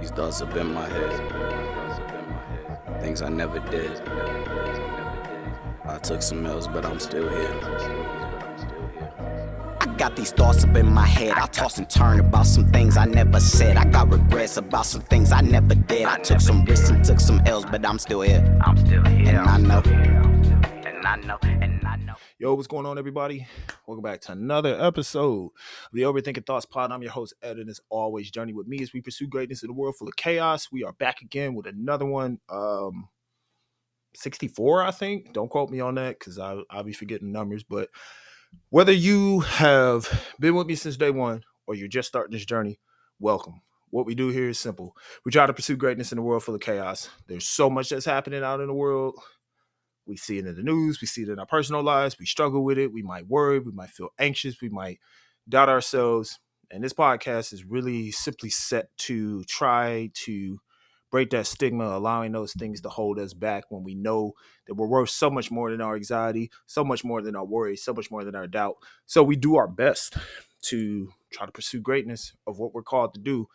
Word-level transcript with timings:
These 0.00 0.10
thoughts 0.12 0.40
have 0.40 0.54
been 0.54 0.72
my 0.72 0.88
head. 0.88 1.30
Things 3.02 3.20
I 3.20 3.28
never 3.28 3.58
did. 3.70 4.00
I 5.84 5.98
took 5.98 6.22
some 6.22 6.46
L's, 6.46 6.66
but 6.66 6.86
I'm 6.86 6.98
still 6.98 7.28
here. 7.28 7.60
I 9.78 9.86
got 9.98 10.16
these 10.16 10.32
thoughts 10.32 10.64
up 10.64 10.74
in 10.74 10.90
my 10.90 11.04
head. 11.06 11.32
I 11.36 11.46
toss 11.48 11.76
and 11.76 11.88
turn 11.90 12.18
about 12.18 12.46
some 12.46 12.66
things 12.68 12.96
I 12.96 13.04
never 13.04 13.40
said. 13.40 13.76
I 13.76 13.84
got 13.84 14.10
regrets 14.10 14.56
about 14.56 14.86
some 14.86 15.02
things 15.02 15.32
I 15.32 15.42
never 15.42 15.74
did. 15.74 16.06
I 16.06 16.16
took 16.18 16.40
some 16.40 16.64
risks 16.64 16.88
and 16.88 17.04
took 17.04 17.20
some 17.20 17.42
L's, 17.44 17.66
but 17.66 17.84
I'm 17.84 17.98
still 17.98 18.22
here. 18.22 18.42
I'm 18.62 18.78
still 18.78 19.04
here. 19.04 19.28
And 19.28 19.38
I 19.38 19.58
know. 19.58 19.82
And 19.84 21.06
I 21.06 21.16
know. 21.16 21.36
And 21.42 21.62
I 21.62 21.66
know. 21.66 21.79
Yo, 22.40 22.54
what's 22.54 22.66
going 22.66 22.86
on, 22.86 22.96
everybody? 22.96 23.46
Welcome 23.86 24.02
back 24.02 24.22
to 24.22 24.32
another 24.32 24.74
episode 24.80 25.50
of 25.50 25.92
the 25.92 26.00
Overthinking 26.00 26.46
Thoughts 26.46 26.64
Pod. 26.64 26.90
I'm 26.90 27.02
your 27.02 27.10
host, 27.10 27.34
Ed, 27.42 27.58
and 27.58 27.68
as 27.68 27.82
always, 27.90 28.30
journey 28.30 28.54
with 28.54 28.66
me 28.66 28.80
as 28.80 28.94
we 28.94 29.02
pursue 29.02 29.26
greatness 29.26 29.62
in 29.62 29.68
a 29.68 29.74
world 29.74 29.96
full 29.98 30.08
of 30.08 30.16
chaos. 30.16 30.68
We 30.72 30.82
are 30.82 30.94
back 30.94 31.20
again 31.20 31.54
with 31.54 31.66
another 31.66 32.06
one. 32.06 32.38
Um, 32.48 33.10
64, 34.14 34.84
I 34.84 34.90
think. 34.90 35.34
Don't 35.34 35.50
quote 35.50 35.68
me 35.68 35.80
on 35.80 35.96
that 35.96 36.18
because 36.18 36.38
I'll 36.38 36.82
be 36.82 36.94
forgetting 36.94 37.30
numbers. 37.30 37.62
But 37.62 37.90
whether 38.70 38.90
you 38.90 39.40
have 39.40 40.08
been 40.40 40.54
with 40.54 40.66
me 40.66 40.76
since 40.76 40.96
day 40.96 41.10
one 41.10 41.42
or 41.66 41.74
you're 41.74 41.88
just 41.88 42.08
starting 42.08 42.32
this 42.32 42.46
journey, 42.46 42.80
welcome. 43.18 43.60
What 43.90 44.06
we 44.06 44.14
do 44.14 44.28
here 44.28 44.48
is 44.48 44.58
simple. 44.58 44.96
We 45.26 45.32
try 45.32 45.44
to 45.44 45.52
pursue 45.52 45.76
greatness 45.76 46.10
in 46.10 46.16
a 46.16 46.22
world 46.22 46.42
full 46.42 46.54
of 46.54 46.62
chaos. 46.62 47.10
There's 47.26 47.46
so 47.46 47.68
much 47.68 47.90
that's 47.90 48.06
happening 48.06 48.42
out 48.42 48.60
in 48.60 48.68
the 48.68 48.72
world 48.72 49.20
we 50.10 50.16
see 50.16 50.38
it 50.38 50.46
in 50.46 50.56
the 50.56 50.62
news, 50.62 51.00
we 51.00 51.06
see 51.06 51.22
it 51.22 51.28
in 51.28 51.38
our 51.38 51.46
personal 51.46 51.82
lives, 51.82 52.18
we 52.18 52.26
struggle 52.26 52.62
with 52.62 52.76
it, 52.76 52.92
we 52.92 53.02
might 53.02 53.28
worry, 53.28 53.58
we 53.58 53.72
might 53.72 53.90
feel 53.90 54.10
anxious, 54.18 54.60
we 54.60 54.68
might 54.68 54.98
doubt 55.48 55.68
ourselves. 55.68 56.38
And 56.70 56.84
this 56.84 56.92
podcast 56.92 57.52
is 57.52 57.64
really 57.64 58.10
simply 58.10 58.50
set 58.50 58.96
to 58.98 59.44
try 59.44 60.10
to 60.24 60.60
break 61.10 61.30
that 61.30 61.46
stigma, 61.46 61.84
allowing 61.84 62.32
those 62.32 62.52
things 62.52 62.80
to 62.80 62.88
hold 62.88 63.18
us 63.18 63.34
back 63.34 63.64
when 63.68 63.82
we 63.82 63.94
know 63.94 64.32
that 64.66 64.74
we're 64.74 64.86
worth 64.86 65.10
so 65.10 65.30
much 65.30 65.50
more 65.50 65.70
than 65.70 65.80
our 65.80 65.96
anxiety, 65.96 66.50
so 66.66 66.84
much 66.84 67.02
more 67.04 67.22
than 67.22 67.34
our 67.34 67.44
worry, 67.44 67.76
so 67.76 67.92
much 67.92 68.10
more 68.10 68.24
than 68.24 68.36
our 68.36 68.46
doubt. 68.46 68.76
So 69.06 69.22
we 69.22 69.36
do 69.36 69.56
our 69.56 69.66
best 69.66 70.16
to 70.62 71.12
try 71.32 71.46
to 71.46 71.52
pursue 71.52 71.80
greatness 71.80 72.32
of 72.46 72.58
what 72.58 72.74
we're 72.74 72.82
called 72.82 73.14
to 73.14 73.20
do. 73.20 73.48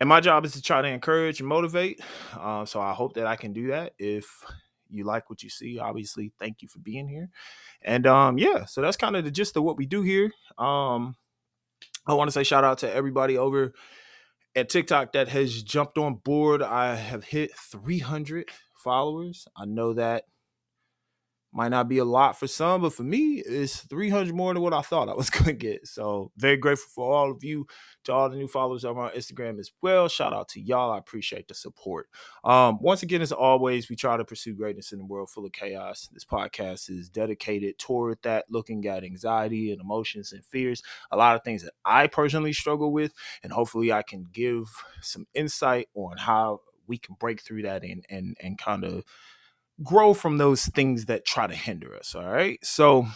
And 0.00 0.08
my 0.08 0.20
job 0.20 0.44
is 0.44 0.52
to 0.52 0.62
try 0.62 0.82
to 0.82 0.88
encourage 0.88 1.38
and 1.38 1.48
motivate. 1.48 2.00
Uh, 2.36 2.64
so 2.64 2.80
I 2.80 2.92
hope 2.92 3.14
that 3.14 3.26
I 3.26 3.36
can 3.36 3.52
do 3.52 3.68
that. 3.68 3.92
If 3.98 4.44
you 4.90 5.04
like 5.04 5.30
what 5.30 5.42
you 5.42 5.50
see, 5.50 5.78
obviously, 5.78 6.32
thank 6.38 6.62
you 6.62 6.68
for 6.68 6.78
being 6.78 7.08
here. 7.08 7.28
And 7.82 8.06
um, 8.06 8.38
yeah, 8.38 8.64
so 8.64 8.80
that's 8.80 8.96
kind 8.96 9.16
of 9.16 9.24
the 9.24 9.30
gist 9.30 9.56
of 9.56 9.62
what 9.62 9.76
we 9.76 9.86
do 9.86 10.02
here. 10.02 10.30
Um, 10.58 11.16
I 12.06 12.14
want 12.14 12.28
to 12.28 12.32
say 12.32 12.44
shout 12.44 12.64
out 12.64 12.78
to 12.78 12.92
everybody 12.92 13.38
over 13.38 13.72
at 14.54 14.68
TikTok 14.68 15.12
that 15.12 15.28
has 15.28 15.62
jumped 15.62 15.98
on 15.98 16.14
board. 16.16 16.62
I 16.62 16.94
have 16.94 17.24
hit 17.24 17.56
300 17.56 18.48
followers. 18.76 19.48
I 19.56 19.64
know 19.64 19.94
that 19.94 20.24
might 21.54 21.68
not 21.68 21.88
be 21.88 21.98
a 21.98 22.04
lot 22.04 22.38
for 22.38 22.48
some, 22.48 22.82
but 22.82 22.92
for 22.92 23.04
me, 23.04 23.42
it's 23.46 23.82
300 23.82 24.34
more 24.34 24.52
than 24.52 24.62
what 24.62 24.74
I 24.74 24.82
thought 24.82 25.08
I 25.08 25.14
was 25.14 25.30
going 25.30 25.44
to 25.44 25.52
get. 25.52 25.86
So, 25.86 26.32
very 26.36 26.56
grateful 26.56 26.90
for 26.92 27.14
all 27.14 27.30
of 27.30 27.44
you, 27.44 27.66
to 28.04 28.12
all 28.12 28.28
the 28.28 28.36
new 28.36 28.48
followers 28.48 28.84
over 28.84 29.00
on 29.00 29.12
Instagram 29.12 29.60
as 29.60 29.70
well. 29.80 30.08
Shout 30.08 30.32
out 30.32 30.48
to 30.50 30.60
y'all. 30.60 30.92
I 30.92 30.98
appreciate 30.98 31.46
the 31.46 31.54
support. 31.54 32.08
Um, 32.42 32.78
once 32.80 33.04
again, 33.04 33.22
as 33.22 33.30
always, 33.30 33.88
we 33.88 33.94
try 33.94 34.16
to 34.16 34.24
pursue 34.24 34.54
greatness 34.54 34.92
in 34.92 35.00
a 35.00 35.04
world 35.04 35.30
full 35.30 35.46
of 35.46 35.52
chaos. 35.52 36.08
This 36.12 36.24
podcast 36.24 36.90
is 36.90 37.08
dedicated 37.08 37.78
toward 37.78 38.18
that, 38.22 38.46
looking 38.50 38.86
at 38.86 39.04
anxiety 39.04 39.70
and 39.70 39.80
emotions 39.80 40.32
and 40.32 40.44
fears, 40.44 40.82
a 41.12 41.16
lot 41.16 41.36
of 41.36 41.44
things 41.44 41.62
that 41.62 41.74
I 41.84 42.08
personally 42.08 42.52
struggle 42.52 42.92
with. 42.92 43.12
And 43.44 43.52
hopefully, 43.52 43.92
I 43.92 44.02
can 44.02 44.26
give 44.32 44.66
some 45.00 45.26
insight 45.34 45.88
on 45.94 46.16
how 46.18 46.62
we 46.86 46.98
can 46.98 47.16
break 47.18 47.40
through 47.40 47.62
that 47.62 47.82
and 47.82 48.04
and 48.10 48.36
and 48.40 48.58
kind 48.58 48.84
of 48.84 49.04
grow 49.82 50.14
from 50.14 50.38
those 50.38 50.66
things 50.66 51.06
that 51.06 51.24
try 51.24 51.46
to 51.46 51.54
hinder 51.54 51.94
us. 51.94 52.14
All 52.14 52.30
right. 52.30 52.58
So 52.62 53.06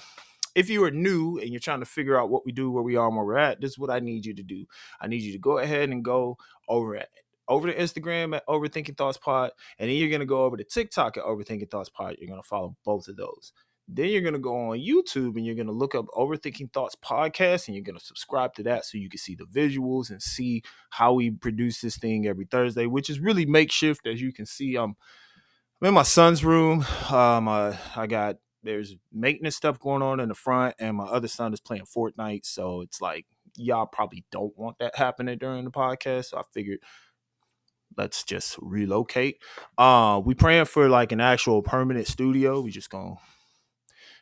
if 0.55 0.69
you 0.69 0.83
are 0.85 0.91
new 0.91 1.39
and 1.39 1.51
you're 1.51 1.61
trying 1.61 1.81
to 1.81 1.87
figure 1.87 2.19
out 2.19 2.31
what 2.31 2.45
we 2.45 2.53
do, 2.53 2.71
where 2.71 2.83
we 2.83 2.97
are, 2.97 3.11
where 3.11 3.25
we're 3.25 3.39
at, 3.39 3.61
this 3.61 3.73
is 3.73 3.79
what 3.79 3.91
I 3.91 4.01
need 4.01 4.27
you 4.27 4.35
to 4.35 4.43
do. 4.43 4.67
I 5.01 5.07
need 5.07 5.23
you 5.23 5.33
to 5.33 5.39
go 5.39 5.59
ahead 5.59 5.91
and 5.91 6.05
go 6.05 6.37
over 6.69 6.97
at 6.97 7.09
over 7.49 7.73
to 7.73 7.79
Instagram 7.79 8.37
at 8.37 8.47
Overthinking 8.47 8.97
Thoughts 8.97 9.17
Pod, 9.17 9.53
and 9.79 9.89
then 9.89 9.97
you're 9.97 10.11
gonna 10.11 10.27
go 10.27 10.45
over 10.45 10.57
to 10.57 10.65
TikTok 10.65 11.17
at 11.17 11.25
Overthinking 11.25 11.71
Thoughts 11.71 11.89
Pod. 11.89 12.17
You're 12.19 12.29
gonna 12.29 12.43
follow 12.43 12.77
both 12.85 13.09
of 13.09 13.17
those. 13.17 13.53
Then 13.89 14.11
you're 14.11 14.21
gonna 14.21 14.39
go 14.39 14.55
on 14.71 14.79
YouTube 14.79 15.37
and 15.37 15.47
you're 15.47 15.55
gonna 15.55 15.73
look 15.73 15.95
up 15.95 16.07
Overthinking 16.09 16.73
Thoughts 16.73 16.97
Podcast, 16.97 17.67
and 17.67 17.75
you're 17.75 17.85
gonna 17.85 18.01
subscribe 18.01 18.55
to 18.57 18.63
that 18.65 18.85
so 18.85 18.99
you 18.99 19.09
can 19.09 19.19
see 19.19 19.35
the 19.35 19.47
visuals 19.47 20.11
and 20.11 20.23
see 20.23 20.63
how 20.91 21.15
we 21.15 21.31
produce 21.31 21.81
this 21.81 21.97
thing 21.97 22.27
every 22.27 22.45
Thursday, 22.45 22.85
which 22.87 23.09
is 23.09 23.19
really 23.19 23.47
makeshift. 23.47 24.07
As 24.07 24.21
you 24.21 24.33
can 24.33 24.45
see, 24.45 24.77
I'm 24.77 24.97
I'm 25.81 25.89
in 25.89 25.95
my 25.95 26.03
son's 26.03 26.45
room. 26.45 26.85
Um, 27.09 27.47
uh, 27.47 27.77
I 27.95 28.09
got 28.09 28.37
there's 28.65 28.97
maintenance 29.13 29.55
stuff 29.55 29.79
going 29.79 30.03
on 30.03 30.19
in 30.19 30.29
the 30.29 30.35
front, 30.35 30.75
and 30.81 30.97
my 30.97 31.05
other 31.05 31.29
son 31.29 31.53
is 31.53 31.61
playing 31.61 31.85
Fortnite. 31.85 32.45
So 32.47 32.81
it's 32.81 33.01
like 33.01 33.27
y'all 33.57 33.87
probably 33.87 34.25
don't 34.33 34.57
want 34.59 34.79
that 34.81 34.97
happening 34.97 35.39
during 35.39 35.65
the 35.65 35.71
podcast. 35.71 36.27
So 36.27 36.39
I 36.39 36.43
figured 36.53 36.81
let's 37.97 38.25
just 38.25 38.57
relocate. 38.61 39.41
Uh, 39.77 40.21
we 40.25 40.35
praying 40.35 40.65
for 40.65 40.89
like 40.89 41.13
an 41.13 41.21
actual 41.21 41.63
permanent 41.63 42.09
studio. 42.09 42.61
We 42.61 42.73
just 42.73 42.91
gonna 42.91 43.15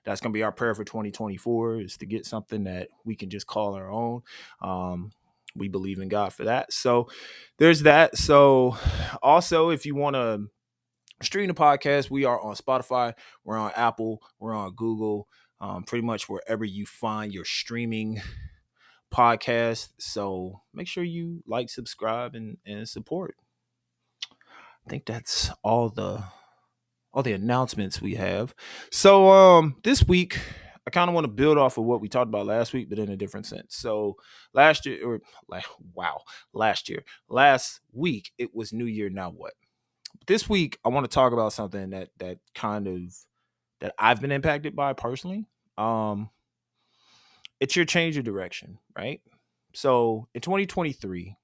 that's 0.04 0.20
gonna 0.20 0.34
be 0.34 0.42
our 0.42 0.52
prayer 0.52 0.74
for 0.74 0.84
2024 0.84 1.80
is 1.80 1.96
to 1.96 2.06
get 2.06 2.26
something 2.26 2.64
that 2.64 2.88
we 3.06 3.16
can 3.16 3.30
just 3.30 3.46
call 3.46 3.74
our 3.74 3.90
own. 3.90 4.20
Um, 4.60 5.10
we 5.54 5.68
believe 5.68 6.00
in 6.00 6.08
God 6.08 6.34
for 6.34 6.44
that. 6.44 6.70
So 6.70 7.08
there's 7.56 7.84
that. 7.84 8.18
So 8.18 8.76
also, 9.22 9.70
if 9.70 9.86
you 9.86 9.94
want 9.94 10.16
to 10.16 10.50
stream 11.22 11.48
the 11.48 11.54
podcast, 11.54 12.10
we 12.10 12.24
are 12.24 12.40
on 12.40 12.54
Spotify, 12.54 13.14
we're 13.44 13.56
on 13.56 13.72
Apple, 13.76 14.22
we're 14.38 14.54
on 14.54 14.74
Google, 14.74 15.28
um, 15.60 15.84
pretty 15.84 16.04
much 16.04 16.28
wherever 16.28 16.64
you 16.64 16.86
find 16.86 17.32
your 17.32 17.44
streaming 17.44 18.20
podcast. 19.14 19.88
So 19.98 20.62
make 20.74 20.88
sure 20.88 21.04
you 21.04 21.42
like, 21.46 21.70
subscribe, 21.70 22.34
and, 22.34 22.58
and 22.66 22.88
support. 22.88 23.36
I 24.86 24.90
think 24.90 25.04
that's 25.06 25.50
all 25.62 25.88
the 25.88 26.22
all 27.12 27.22
the 27.22 27.32
announcements 27.32 28.00
we 28.00 28.14
have. 28.14 28.54
So 28.92 29.30
um 29.30 29.76
this 29.82 30.06
week 30.06 30.38
I 30.86 30.90
kind 30.90 31.08
of 31.08 31.14
want 31.14 31.24
to 31.24 31.32
build 31.32 31.58
off 31.58 31.78
of 31.78 31.84
what 31.84 32.00
we 32.00 32.08
talked 32.08 32.28
about 32.28 32.46
last 32.46 32.72
week, 32.72 32.88
but 32.88 32.98
in 32.98 33.08
a 33.08 33.16
different 33.16 33.46
sense. 33.46 33.74
So 33.74 34.16
last 34.54 34.86
year, 34.86 35.04
or 35.04 35.20
like 35.48 35.64
wow, 35.94 36.20
last 36.52 36.88
year, 36.88 37.02
last 37.28 37.80
week 37.92 38.30
it 38.38 38.54
was 38.54 38.72
New 38.72 38.84
Year. 38.84 39.10
Now 39.10 39.30
what? 39.30 39.54
This 40.26 40.48
week 40.48 40.78
I 40.84 40.88
want 40.88 41.04
to 41.08 41.14
talk 41.14 41.32
about 41.32 41.52
something 41.52 41.90
that 41.90 42.10
that 42.18 42.38
kind 42.54 42.86
of 42.86 43.14
that 43.80 43.94
I've 43.98 44.20
been 44.20 44.32
impacted 44.32 44.74
by 44.76 44.92
personally. 44.92 45.46
Um 45.78 46.30
it's 47.60 47.76
your 47.76 47.84
change 47.84 48.16
of 48.16 48.24
direction, 48.24 48.78
right? 48.96 49.20
So 49.74 50.28
in 50.34 50.40
2023, 50.40 51.36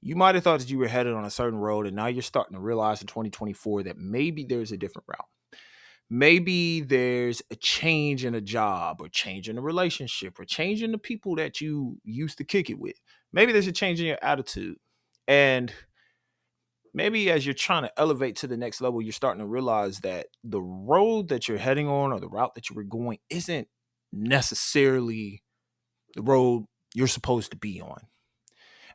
you 0.00 0.16
might 0.16 0.34
have 0.34 0.44
thought 0.44 0.60
that 0.60 0.70
you 0.70 0.78
were 0.78 0.88
headed 0.88 1.14
on 1.14 1.24
a 1.24 1.30
certain 1.30 1.58
road, 1.58 1.86
and 1.86 1.96
now 1.96 2.06
you're 2.06 2.22
starting 2.22 2.54
to 2.54 2.60
realize 2.60 3.00
in 3.00 3.06
2024 3.06 3.84
that 3.84 3.98
maybe 3.98 4.44
there's 4.44 4.72
a 4.72 4.76
different 4.76 5.06
route. 5.08 5.60
Maybe 6.10 6.80
there's 6.80 7.40
a 7.50 7.56
change 7.56 8.24
in 8.24 8.34
a 8.34 8.40
job, 8.40 9.00
or 9.00 9.08
change 9.08 9.48
in 9.48 9.56
a 9.56 9.62
relationship, 9.62 10.38
or 10.38 10.44
change 10.44 10.82
in 10.82 10.92
the 10.92 10.98
people 10.98 11.36
that 11.36 11.60
you 11.60 11.98
used 12.04 12.38
to 12.38 12.44
kick 12.44 12.68
it 12.68 12.78
with. 12.78 12.96
Maybe 13.32 13.52
there's 13.52 13.68
a 13.68 13.72
change 13.72 14.00
in 14.00 14.06
your 14.06 14.18
attitude. 14.20 14.76
And 15.26 15.72
maybe 16.94 17.30
as 17.30 17.44
you're 17.46 17.54
trying 17.54 17.82
to 17.82 17.92
elevate 17.98 18.36
to 18.36 18.46
the 18.46 18.56
next 18.56 18.80
level, 18.80 19.00
you're 19.00 19.12
starting 19.12 19.40
to 19.40 19.46
realize 19.46 20.00
that 20.00 20.26
the 20.44 20.60
road 20.60 21.28
that 21.28 21.48
you're 21.48 21.58
heading 21.58 21.88
on 21.88 22.12
or 22.12 22.20
the 22.20 22.28
route 22.28 22.54
that 22.54 22.68
you 22.68 22.76
were 22.76 22.84
going 22.84 23.18
isn't 23.30 23.68
necessarily 24.12 25.42
the 26.14 26.22
road 26.22 26.66
you're 26.94 27.06
supposed 27.06 27.50
to 27.50 27.56
be 27.56 27.80
on. 27.80 28.00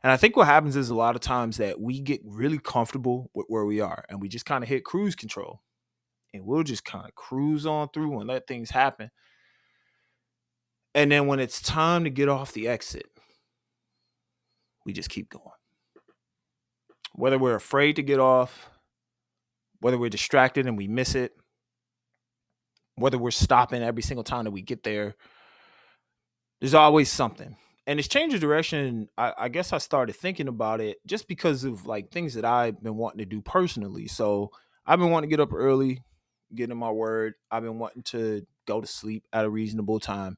And 0.02 0.12
I 0.12 0.16
think 0.16 0.36
what 0.36 0.46
happens 0.46 0.76
is 0.76 0.90
a 0.90 0.94
lot 0.94 1.16
of 1.16 1.20
times 1.20 1.56
that 1.56 1.80
we 1.80 2.00
get 2.00 2.20
really 2.24 2.58
comfortable 2.58 3.30
with 3.34 3.46
where 3.48 3.64
we 3.64 3.80
are 3.80 4.04
and 4.08 4.20
we 4.20 4.28
just 4.28 4.46
kind 4.46 4.62
of 4.62 4.68
hit 4.68 4.84
cruise 4.84 5.16
control 5.16 5.60
and 6.32 6.44
we'll 6.44 6.62
just 6.62 6.84
kind 6.84 7.04
of 7.04 7.14
cruise 7.16 7.66
on 7.66 7.88
through 7.92 8.20
and 8.20 8.28
let 8.28 8.46
things 8.46 8.70
happen. 8.70 9.10
And 10.94 11.10
then 11.10 11.26
when 11.26 11.40
it's 11.40 11.60
time 11.60 12.04
to 12.04 12.10
get 12.10 12.28
off 12.28 12.52
the 12.52 12.68
exit, 12.68 13.06
we 14.86 14.92
just 14.92 15.10
keep 15.10 15.28
going 15.30 15.57
whether 17.18 17.36
we're 17.36 17.56
afraid 17.56 17.96
to 17.96 18.02
get 18.02 18.20
off, 18.20 18.70
whether 19.80 19.98
we're 19.98 20.08
distracted 20.08 20.66
and 20.66 20.78
we 20.78 20.86
miss 20.86 21.16
it, 21.16 21.32
whether 22.94 23.18
we're 23.18 23.32
stopping 23.32 23.82
every 23.82 24.02
single 24.02 24.22
time 24.22 24.44
that 24.44 24.52
we 24.52 24.62
get 24.62 24.84
there, 24.84 25.16
there's 26.60 26.74
always 26.74 27.10
something. 27.10 27.56
And 27.88 27.98
it's 27.98 28.06
changed 28.06 28.36
the 28.36 28.38
direction. 28.38 29.08
I, 29.18 29.32
I, 29.36 29.48
guess 29.48 29.72
I 29.72 29.78
started 29.78 30.14
thinking 30.14 30.46
about 30.46 30.80
it 30.80 30.98
just 31.06 31.26
because 31.26 31.64
of 31.64 31.86
like 31.86 32.12
things 32.12 32.34
that 32.34 32.44
I've 32.44 32.80
been 32.80 32.96
wanting 32.96 33.18
to 33.18 33.24
do 33.24 33.42
personally. 33.42 34.06
So 34.06 34.50
I've 34.86 35.00
been 35.00 35.10
wanting 35.10 35.28
to 35.28 35.36
get 35.36 35.42
up 35.42 35.52
early, 35.52 36.04
get 36.54 36.70
in 36.70 36.76
my 36.76 36.90
word. 36.90 37.34
I've 37.50 37.64
been 37.64 37.80
wanting 37.80 38.04
to 38.04 38.46
go 38.64 38.80
to 38.80 38.86
sleep 38.86 39.24
at 39.32 39.44
a 39.44 39.50
reasonable 39.50 39.98
time. 39.98 40.36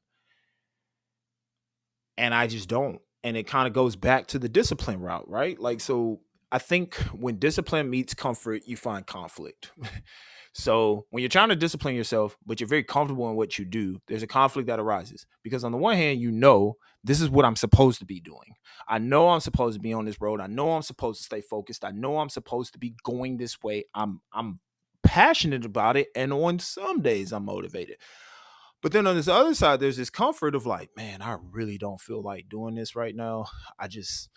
And 2.17 2.33
I 2.33 2.47
just 2.47 2.67
don't. 2.67 3.01
And 3.23 3.37
it 3.37 3.45
kind 3.45 3.67
of 3.67 3.73
goes 3.73 3.95
back 3.95 4.27
to 4.27 4.39
the 4.39 4.49
discipline 4.49 4.99
route, 4.99 5.29
right? 5.29 5.59
Like, 5.59 5.79
so 5.79 6.21
I 6.51 6.57
think 6.57 6.95
when 7.13 7.37
discipline 7.37 7.89
meets 7.89 8.13
comfort, 8.13 8.63
you 8.65 8.75
find 8.75 9.05
conflict. 9.05 9.71
so 10.53 11.05
when 11.09 11.21
you're 11.21 11.29
trying 11.29 11.49
to 11.49 11.55
discipline 11.55 11.95
yourself, 11.95 12.37
but 12.45 12.59
you're 12.59 12.67
very 12.67 12.83
comfortable 12.83 13.29
in 13.29 13.35
what 13.35 13.57
you 13.57 13.65
do, 13.65 14.01
there's 14.07 14.23
a 14.23 14.27
conflict 14.27 14.67
that 14.67 14.79
arises. 14.79 15.25
Because 15.43 15.63
on 15.63 15.71
the 15.71 15.77
one 15.77 15.95
hand, 15.95 16.19
you 16.19 16.31
know 16.31 16.75
this 17.03 17.21
is 17.21 17.29
what 17.29 17.45
I'm 17.45 17.55
supposed 17.55 17.99
to 17.99 18.05
be 18.05 18.19
doing. 18.19 18.55
I 18.87 18.97
know 18.97 19.29
I'm 19.29 19.39
supposed 19.39 19.75
to 19.75 19.81
be 19.81 19.93
on 19.93 20.05
this 20.05 20.21
road. 20.21 20.41
I 20.41 20.47
know 20.47 20.73
I'm 20.73 20.81
supposed 20.81 21.19
to 21.19 21.25
stay 21.25 21.41
focused. 21.41 21.85
I 21.85 21.91
know 21.91 22.19
I'm 22.19 22.29
supposed 22.29 22.73
to 22.73 22.79
be 22.79 22.95
going 23.03 23.37
this 23.37 23.61
way. 23.63 23.85
I'm 23.95 24.21
I'm 24.33 24.59
passionate 25.03 25.65
about 25.65 25.97
it. 25.97 26.09
And 26.15 26.31
on 26.33 26.59
some 26.59 27.01
days 27.01 27.31
I'm 27.31 27.45
motivated. 27.45 27.97
But 28.81 28.91
then 28.91 29.07
on 29.07 29.15
this 29.15 29.27
other 29.27 29.53
side, 29.53 29.79
there's 29.79 29.97
this 29.97 30.09
comfort 30.09 30.55
of 30.55 30.65
like, 30.65 30.89
man, 30.97 31.21
I 31.21 31.37
really 31.51 31.77
don't 31.77 32.01
feel 32.01 32.21
like 32.21 32.49
doing 32.49 32.75
this 32.75 32.95
right 32.95 33.15
now. 33.15 33.45
I 33.79 33.87
just 33.87 34.29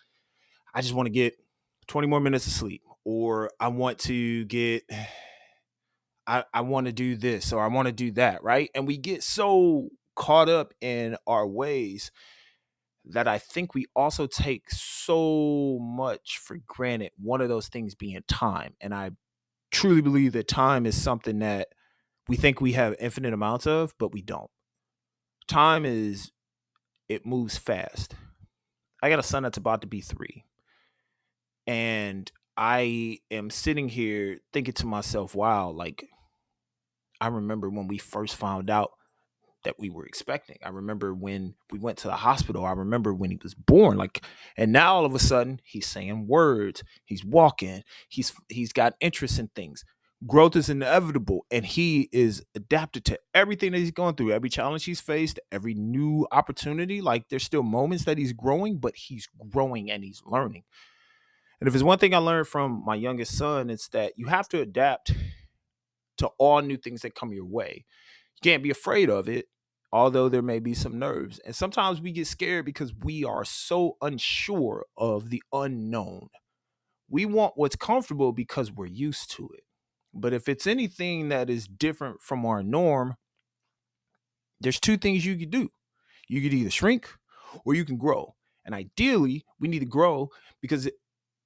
I 0.75 0.81
just 0.81 0.95
want 0.95 1.07
to 1.07 1.13
get 1.13 1.35
20 1.87 2.09
more 2.09 2.21
minutes 2.21 2.47
of 2.47 2.53
sleep. 2.53 2.83
Or 3.05 3.51
I 3.61 3.69
want 3.69 3.99
to 4.01 4.45
get 4.47 4.85
I, 6.27 6.45
I 6.53 6.63
want 6.63 6.87
to 6.87 6.93
do 6.93 7.17
this 7.17 7.53
or 7.53 7.63
I 7.63 7.69
want 7.69 7.87
to 7.87 7.93
do 7.93 8.13
that, 8.13 8.43
right? 8.43 8.71
And 8.75 8.87
we 8.87 8.97
get 8.97 9.23
so 9.23 9.89
caught 10.17 10.49
up 10.49 10.73
in 10.81 11.17
our 11.27 11.47
ways 11.47 12.11
that 13.07 13.29
I 13.29 13.39
think 13.39 13.75
we 13.75 13.87
also 13.95 14.27
take 14.27 14.71
so 14.71 15.79
much 15.81 16.39
for 16.39 16.57
granted. 16.67 17.13
One 17.19 17.41
of 17.41 17.49
those 17.49 17.69
things 17.69 17.95
being 17.95 18.23
time. 18.27 18.75
And 18.81 18.95
I 18.95 19.11
truly 19.71 20.01
believe 20.01 20.33
that 20.33 20.49
time 20.49 20.87
is 20.87 21.01
something 21.01 21.41
that 21.41 21.69
we 22.29 22.37
think 22.37 22.61
we 22.61 22.73
have 22.73 22.95
infinite 22.99 23.35
amounts 23.35 23.67
of, 23.67 23.93
but 23.99 24.13
we 24.13 24.23
don't. 24.23 24.51
Time 25.47 25.85
is, 25.85 26.31
it 27.09 27.27
moves 27.27 27.59
fast. 27.59 28.15
I 29.03 29.11
got 29.11 29.19
a 29.19 29.23
son 29.23 29.43
that's 29.43 29.59
about 29.59 29.83
to 29.83 29.87
be 29.87 30.01
three. 30.01 30.45
And 31.67 32.31
I 32.57 33.19
am 33.31 33.51
sitting 33.51 33.89
here 33.89 34.39
thinking 34.53 34.75
to 34.75 34.87
myself, 34.87 35.35
wow, 35.35 35.71
like, 35.71 36.07
I 37.21 37.29
remember 37.29 37.71
when 37.71 37.89
we 37.89 37.99
first 37.99 38.37
found 38.37 38.71
out 38.71 38.91
that 39.65 39.79
we 39.79 39.89
were 39.89 40.05
expecting. 40.07 40.59
I 40.63 40.69
remember 40.69 41.15
when 41.15 41.55
we 41.71 41.79
went 41.79 41.99
to 41.99 42.09
the 42.09 42.17
hospital. 42.17 42.65
I 42.65 42.73
remember 42.73 43.15
when 43.15 43.31
he 43.31 43.39
was 43.43 43.55
born. 43.55 43.97
Like, 43.97 44.23
and 44.57 44.73
now 44.73 44.95
all 44.95 45.07
of 45.07 45.15
a 45.15 45.19
sudden 45.19 45.61
he's 45.65 45.87
saying 45.87 46.27
words. 46.27 46.83
He's 47.05 47.25
walking. 47.25 47.83
He's 48.09 48.33
he's 48.49 48.73
got 48.73 48.95
interest 49.01 49.39
in 49.39 49.49
things. 49.49 49.85
Growth 50.27 50.57
is 50.57 50.71
inevitable, 50.71 51.45
and 51.51 51.67
he 51.67 52.09
is 52.13 52.43
adapted 52.55 53.05
to 53.07 53.19
everything 53.35 53.73
that 53.73 53.79
he's 53.79 53.91
going 53.91 54.15
through, 54.15 54.33
every 54.33 54.49
challenge 54.49 54.85
he's 54.85 55.01
faced, 55.01 55.39
every 55.53 55.75
new 55.75 56.27
opportunity. 56.33 57.03
Like, 57.03 57.29
there's 57.29 57.45
still 57.45 57.63
moments 57.63 58.05
that 58.05 58.17
he's 58.17 58.33
growing, 58.33 58.79
but 58.79 58.95
he's 58.97 59.29
growing 59.51 59.91
and 59.91 60.03
he's 60.03 60.23
learning. 60.25 60.63
And 61.61 61.69
if 61.69 61.73
there's 61.73 61.85
one 61.85 61.99
thing 61.99 62.15
I 62.15 62.19
learned 62.19 62.49
from 62.49 62.83
my 62.85 62.95
youngest 62.95 63.37
son, 63.37 63.71
it's 63.71 63.89
that 63.89 64.15
you 64.17 64.27
have 64.27 64.49
to 64.51 64.61
adapt 64.61 65.13
to 66.19 66.29
all 66.39 66.61
new 66.61 66.77
things 66.77 67.03
that 67.03 67.15
come 67.15 67.33
your 67.33 67.47
way. 67.47 67.85
You 68.37 68.51
can't 68.51 68.63
be 68.63 68.71
afraid 68.71 69.11
of 69.11 69.29
it 69.29 69.47
although 69.95 70.29
there 70.29 70.43
may 70.43 70.59
be 70.59 70.75
some 70.75 70.99
nerves. 70.99 71.39
And 71.47 71.55
sometimes 71.55 72.01
we 72.01 72.11
get 72.11 72.27
scared 72.27 72.65
because 72.65 72.93
we 73.05 73.25
are 73.25 73.45
so 73.45 73.97
unsure 74.03 74.87
of 74.97 75.31
the 75.31 75.41
unknown. 75.53 76.31
We 77.09 77.27
want 77.27 77.53
what's 77.55 77.77
comfortable 77.77 78.33
because 78.33 78.73
we're 78.73 78.87
used 78.87 79.31
to 79.37 79.49
it. 79.55 79.63
But 80.13 80.33
if 80.33 80.49
it's 80.49 80.67
anything 80.67 81.29
that 81.29 81.49
is 81.49 81.69
different 81.69 82.21
from 82.21 82.45
our 82.45 82.61
norm, 82.61 83.15
there's 84.61 84.81
two 84.81 84.97
things 84.97 85.25
you 85.25 85.37
could 85.37 85.51
do. 85.51 85.71
You 86.29 86.43
could 86.43 86.55
either 86.55 86.71
shrink 86.71 87.09
or 87.65 87.75
you 87.75 87.85
can 87.85 87.97
grow. 87.97 88.35
And 88.65 88.75
ideally, 88.75 89.45
we 89.61 89.69
need 89.69 89.79
to 89.79 89.87
grow 89.87 90.29
because 90.61 90.89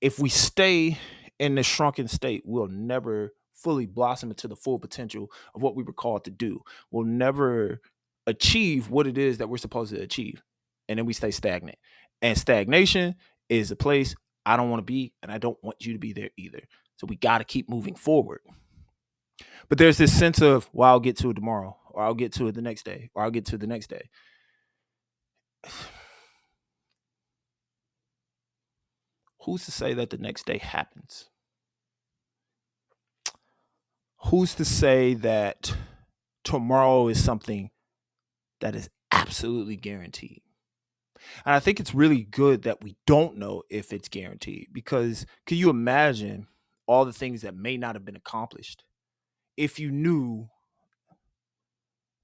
if 0.00 0.18
we 0.18 0.28
stay 0.28 0.98
in 1.38 1.54
the 1.54 1.62
shrunken 1.62 2.08
state, 2.08 2.42
we'll 2.44 2.68
never 2.68 3.34
fully 3.52 3.86
blossom 3.86 4.30
into 4.30 4.48
the 4.48 4.56
full 4.56 4.78
potential 4.78 5.30
of 5.54 5.62
what 5.62 5.74
we 5.74 5.82
were 5.82 5.92
called 5.92 6.24
to 6.24 6.30
do. 6.30 6.60
We'll 6.90 7.04
never 7.04 7.80
achieve 8.26 8.90
what 8.90 9.06
it 9.06 9.18
is 9.18 9.38
that 9.38 9.48
we're 9.48 9.56
supposed 9.56 9.94
to 9.94 10.00
achieve. 10.00 10.42
And 10.88 10.98
then 10.98 11.06
we 11.06 11.12
stay 11.12 11.30
stagnant. 11.30 11.78
And 12.22 12.38
stagnation 12.38 13.16
is 13.48 13.70
a 13.70 13.76
place 13.76 14.14
I 14.46 14.56
don't 14.56 14.70
want 14.70 14.80
to 14.80 14.84
be, 14.84 15.12
and 15.22 15.30
I 15.30 15.38
don't 15.38 15.62
want 15.62 15.84
you 15.84 15.92
to 15.92 15.98
be 15.98 16.12
there 16.12 16.30
either. 16.36 16.60
So 16.96 17.06
we 17.06 17.16
got 17.16 17.38
to 17.38 17.44
keep 17.44 17.68
moving 17.68 17.94
forward. 17.94 18.40
But 19.68 19.78
there's 19.78 19.98
this 19.98 20.16
sense 20.16 20.40
of, 20.40 20.68
well, 20.72 20.90
I'll 20.90 21.00
get 21.00 21.18
to 21.18 21.30
it 21.30 21.34
tomorrow, 21.34 21.76
or 21.90 22.02
I'll 22.02 22.14
get 22.14 22.32
to 22.34 22.46
it 22.48 22.54
the 22.54 22.62
next 22.62 22.84
day, 22.84 23.10
or 23.14 23.22
I'll 23.22 23.30
get 23.30 23.46
to 23.46 23.56
it 23.56 23.60
the 23.60 23.66
next 23.66 23.88
day. 23.88 24.08
Who's 29.48 29.64
to 29.64 29.72
say 29.72 29.94
that 29.94 30.10
the 30.10 30.18
next 30.18 30.44
day 30.44 30.58
happens? 30.58 31.30
Who's 34.26 34.54
to 34.56 34.64
say 34.66 35.14
that 35.14 35.74
tomorrow 36.44 37.08
is 37.08 37.24
something 37.24 37.70
that 38.60 38.74
is 38.74 38.90
absolutely 39.10 39.76
guaranteed. 39.76 40.42
And 41.46 41.54
I 41.54 41.60
think 41.60 41.80
it's 41.80 41.94
really 41.94 42.24
good 42.24 42.64
that 42.64 42.82
we 42.82 42.96
don't 43.06 43.38
know 43.38 43.62
if 43.70 43.90
it's 43.90 44.10
guaranteed 44.10 44.66
because 44.70 45.24
can 45.46 45.56
you 45.56 45.70
imagine 45.70 46.46
all 46.86 47.06
the 47.06 47.12
things 47.14 47.40
that 47.40 47.56
may 47.56 47.78
not 47.78 47.94
have 47.94 48.04
been 48.04 48.16
accomplished 48.16 48.84
if 49.56 49.78
you 49.78 49.90
knew 49.90 50.50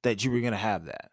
that 0.02 0.22
you 0.22 0.30
were 0.30 0.40
going 0.40 0.52
to 0.52 0.58
have 0.58 0.84
that? 0.84 1.10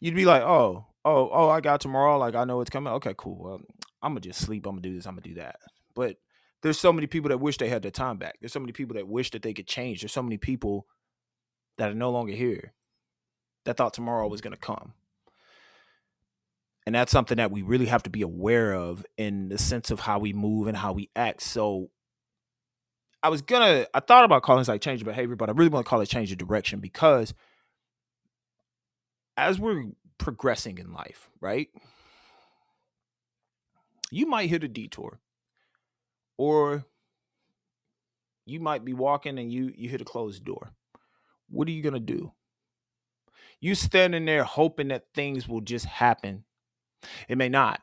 You'd 0.00 0.14
be 0.14 0.24
like, 0.24 0.40
oh, 0.40 0.86
oh, 1.04 1.28
oh, 1.30 1.50
I 1.50 1.60
got 1.60 1.82
tomorrow. 1.82 2.16
Like, 2.16 2.34
I 2.34 2.44
know 2.44 2.62
it's 2.62 2.70
coming. 2.70 2.90
Okay, 2.94 3.14
cool. 3.18 3.36
Well, 3.38 3.60
I'm 4.02 4.12
going 4.12 4.22
to 4.22 4.28
just 4.28 4.40
sleep. 4.40 4.66
I'm 4.66 4.72
going 4.72 4.82
to 4.82 4.88
do 4.88 4.94
this. 4.94 5.06
I'm 5.06 5.14
going 5.14 5.22
to 5.22 5.28
do 5.30 5.34
that. 5.36 5.56
But 5.94 6.16
there's 6.62 6.78
so 6.78 6.92
many 6.92 7.06
people 7.06 7.28
that 7.30 7.38
wish 7.38 7.58
they 7.58 7.68
had 7.68 7.82
their 7.82 7.90
time 7.90 8.18
back. 8.18 8.38
There's 8.40 8.52
so 8.52 8.60
many 8.60 8.72
people 8.72 8.94
that 8.94 9.08
wish 9.08 9.30
that 9.30 9.42
they 9.42 9.54
could 9.54 9.66
change. 9.66 10.00
There's 10.00 10.12
so 10.12 10.22
many 10.22 10.36
people 10.36 10.86
that 11.78 11.90
are 11.90 11.94
no 11.94 12.10
longer 12.10 12.32
here 12.32 12.72
that 13.64 13.76
thought 13.76 13.94
tomorrow 13.94 14.28
was 14.28 14.40
going 14.40 14.54
to 14.54 14.60
come. 14.60 14.94
And 16.86 16.94
that's 16.94 17.12
something 17.12 17.36
that 17.36 17.50
we 17.50 17.62
really 17.62 17.86
have 17.86 18.02
to 18.04 18.10
be 18.10 18.22
aware 18.22 18.72
of 18.72 19.04
in 19.16 19.48
the 19.48 19.58
sense 19.58 19.90
of 19.90 20.00
how 20.00 20.18
we 20.18 20.32
move 20.32 20.66
and 20.66 20.76
how 20.76 20.92
we 20.92 21.10
act. 21.14 21.42
So 21.42 21.90
I 23.22 23.28
was 23.28 23.42
gonna, 23.42 23.86
I 23.92 24.00
thought 24.00 24.24
about 24.24 24.42
calling 24.42 24.60
this 24.60 24.68
like 24.68 24.80
change 24.80 25.02
of 25.02 25.06
behavior, 25.06 25.36
but 25.36 25.48
I 25.48 25.52
really 25.52 25.68
want 25.68 25.84
to 25.84 25.88
call 25.90 26.00
it 26.00 26.06
change 26.06 26.32
of 26.32 26.38
direction 26.38 26.80
because 26.80 27.34
as 29.36 29.58
we're 29.58 29.84
progressing 30.18 30.78
in 30.78 30.92
life, 30.92 31.28
right? 31.40 31.68
You 34.10 34.26
might 34.26 34.50
hit 34.50 34.64
a 34.64 34.68
detour 34.68 35.20
or 36.36 36.84
you 38.44 38.60
might 38.60 38.84
be 38.84 38.92
walking 38.92 39.38
and 39.38 39.52
you 39.52 39.72
you 39.76 39.88
hit 39.88 40.00
a 40.00 40.04
closed 40.04 40.44
door. 40.44 40.70
What 41.48 41.68
are 41.68 41.72
you 41.72 41.82
going 41.82 41.94
to 41.94 42.00
do? 42.00 42.32
You 43.60 43.74
standing 43.74 44.24
there 44.24 44.44
hoping 44.44 44.88
that 44.88 45.06
things 45.14 45.46
will 45.46 45.60
just 45.60 45.84
happen. 45.84 46.44
It 47.28 47.38
may 47.38 47.48
not. 47.48 47.80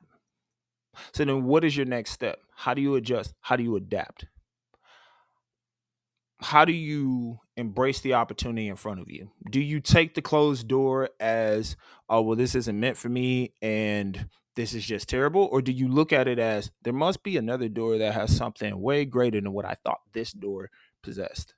So 1.13 1.24
then 1.25 1.43
what 1.43 1.63
is 1.63 1.77
your 1.77 1.86
next 1.86 2.12
step? 2.12 2.39
How 2.55 2.74
do 2.74 2.81
you 2.81 2.96
adjust? 2.96 3.34
How 3.41 3.55
do 3.55 3.63
you 3.63 3.75
adapt? 3.75 4.25
How 6.39 6.65
do 6.65 6.74
you 6.74 7.39
embrace 7.55 8.01
the 8.01 8.13
opportunity 8.13 8.67
in 8.67 8.75
front 8.75 9.00
of 9.00 9.10
you? 9.10 9.31
Do 9.50 9.60
you 9.60 9.79
take 9.79 10.13
the 10.13 10.22
closed 10.22 10.67
door 10.67 11.10
as, 11.19 11.75
oh, 12.10 12.22
well, 12.22 12.36
this 12.36 12.55
isn't 12.55 12.79
meant 12.79 12.98
for 12.98 13.10
me 13.10 13.53
and 13.62 14.27
this 14.58 14.74
is 14.74 14.84
just 14.84 15.08
terrible? 15.08 15.48
Or 15.52 15.62
do 15.62 15.72
you 15.72 15.88
look 15.88 16.12
at 16.12 16.28
it 16.28 16.40
as 16.40 16.72
there 16.82 16.92
must 16.92 17.22
be 17.24 17.38
another 17.38 17.70
door 17.70 18.00
that 18.00 18.14
has 18.14 18.36
something 18.36 18.82
way 18.82 19.06
greater 19.06 19.40
than 19.40 19.54
what 19.54 19.66
I 19.66 19.76
thought 19.86 20.02
this 20.14 20.34
door 20.34 20.72
possessed? 21.04 21.54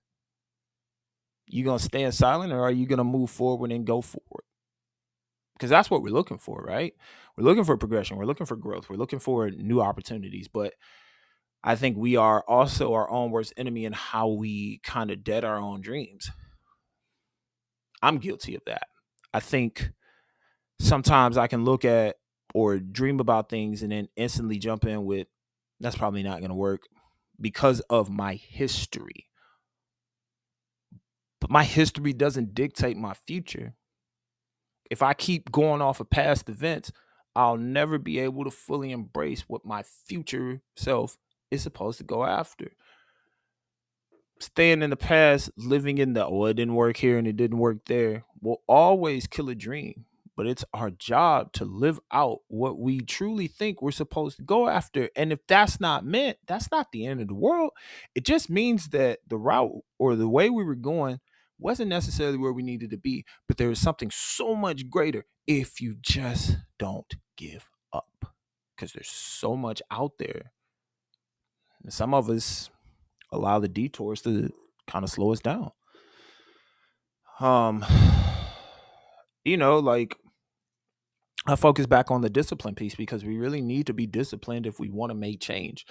You 1.47 1.63
gonna 1.63 1.79
stand 1.79 2.13
silent 2.13 2.51
or 2.51 2.61
are 2.61 2.71
you 2.71 2.85
gonna 2.85 3.05
move 3.05 3.31
forward 3.31 3.71
and 3.71 3.87
go 3.87 4.01
forward? 4.01 4.43
Because 5.53 5.69
that's 5.69 5.89
what 5.89 6.03
we're 6.03 6.13
looking 6.13 6.37
for, 6.37 6.61
right? 6.61 6.93
We're 7.37 7.45
looking 7.45 7.63
for 7.63 7.77
progression. 7.77 8.17
We're 8.17 8.25
looking 8.25 8.45
for 8.45 8.57
growth. 8.57 8.89
We're 8.89 8.97
looking 8.97 9.19
for 9.19 9.49
new 9.49 9.81
opportunities. 9.81 10.49
But 10.49 10.73
I 11.63 11.75
think 11.75 11.97
we 11.97 12.17
are 12.17 12.43
also 12.47 12.93
our 12.93 13.09
own 13.09 13.31
worst 13.31 13.53
enemy 13.55 13.85
in 13.85 13.93
how 13.93 14.27
we 14.27 14.79
kind 14.83 15.09
of 15.09 15.23
dead 15.23 15.45
our 15.45 15.57
own 15.57 15.79
dreams. 15.79 16.29
I'm 18.01 18.17
guilty 18.17 18.55
of 18.55 18.61
that. 18.65 18.87
I 19.33 19.39
think 19.39 19.89
sometimes 20.79 21.37
I 21.37 21.47
can 21.47 21.63
look 21.63 21.85
at 21.85 22.17
or 22.53 22.79
dream 22.79 23.19
about 23.19 23.49
things 23.49 23.83
and 23.83 23.91
then 23.91 24.07
instantly 24.15 24.59
jump 24.59 24.85
in 24.85 25.05
with 25.05 25.27
that's 25.79 25.97
probably 25.97 26.23
not 26.23 26.39
going 26.39 26.49
to 26.49 26.55
work 26.55 26.83
because 27.39 27.79
of 27.81 28.09
my 28.09 28.35
history. 28.35 29.27
But 31.39 31.49
my 31.49 31.63
history 31.63 32.13
doesn't 32.13 32.53
dictate 32.53 32.97
my 32.97 33.13
future. 33.13 33.75
If 34.91 35.01
I 35.01 35.13
keep 35.13 35.51
going 35.51 35.81
off 35.81 35.99
of 35.99 36.09
past 36.09 36.49
events, 36.49 36.91
I'll 37.35 37.57
never 37.57 37.97
be 37.97 38.19
able 38.19 38.43
to 38.43 38.51
fully 38.51 38.91
embrace 38.91 39.45
what 39.47 39.65
my 39.65 39.83
future 39.83 40.61
self 40.75 41.17
is 41.51 41.61
supposed 41.61 41.99
to 41.99 42.03
go 42.03 42.25
after. 42.25 42.71
Staying 44.39 44.81
in 44.81 44.89
the 44.89 44.97
past, 44.97 45.51
living 45.55 45.97
in 45.97 46.13
the, 46.13 46.25
oh, 46.25 46.45
it 46.45 46.55
didn't 46.55 46.75
work 46.75 46.97
here 46.97 47.17
and 47.17 47.27
it 47.27 47.37
didn't 47.37 47.59
work 47.59 47.85
there, 47.85 48.25
will 48.41 48.61
always 48.67 49.27
kill 49.27 49.49
a 49.49 49.55
dream. 49.55 50.05
But 50.39 50.47
it's 50.47 50.63
our 50.73 50.89
job 50.89 51.51
to 51.51 51.65
live 51.65 51.99
out 52.13 52.39
what 52.47 52.79
we 52.79 53.01
truly 53.01 53.45
think 53.45 53.81
we're 53.81 53.91
supposed 53.91 54.37
to 54.37 54.41
go 54.41 54.69
after. 54.69 55.09
And 55.13 55.33
if 55.33 55.39
that's 55.47 55.81
not 55.81 56.05
meant, 56.05 56.37
that's 56.47 56.71
not 56.71 56.93
the 56.93 57.05
end 57.05 57.19
of 57.19 57.27
the 57.27 57.35
world. 57.35 57.71
It 58.15 58.23
just 58.23 58.49
means 58.49 58.87
that 58.91 59.19
the 59.27 59.35
route 59.35 59.81
or 59.97 60.15
the 60.15 60.29
way 60.29 60.49
we 60.49 60.63
were 60.63 60.75
going 60.75 61.19
wasn't 61.59 61.89
necessarily 61.89 62.37
where 62.37 62.53
we 62.53 62.63
needed 62.63 62.91
to 62.91 62.97
be, 62.97 63.25
but 63.49 63.57
there 63.57 63.69
is 63.69 63.81
something 63.81 64.09
so 64.13 64.55
much 64.55 64.89
greater 64.89 65.25
if 65.45 65.81
you 65.81 65.97
just 65.99 66.55
don't 66.77 67.15
give 67.35 67.67
up. 67.91 68.23
Because 68.77 68.93
there's 68.93 69.11
so 69.11 69.57
much 69.57 69.81
out 69.91 70.13
there. 70.19 70.53
And 71.83 71.91
some 71.91 72.13
of 72.13 72.29
us 72.29 72.69
allow 73.29 73.59
the 73.59 73.67
detours 73.67 74.21
to 74.21 74.53
kind 74.87 75.03
of 75.03 75.11
slow 75.11 75.33
us 75.33 75.41
down. 75.41 75.71
Um, 77.41 77.85
you 79.43 79.57
know, 79.57 79.79
like 79.79 80.15
I 81.47 81.55
focus 81.55 81.85
back 81.85 82.11
on 82.11 82.21
the 82.21 82.29
discipline 82.29 82.75
piece 82.75 82.95
because 82.95 83.23
we 83.23 83.37
really 83.37 83.61
need 83.61 83.87
to 83.87 83.93
be 83.93 84.05
disciplined 84.05 84.65
if 84.65 84.79
we 84.79 84.89
want 84.89 85.09
to 85.11 85.15
make 85.15 85.39
change. 85.39 85.85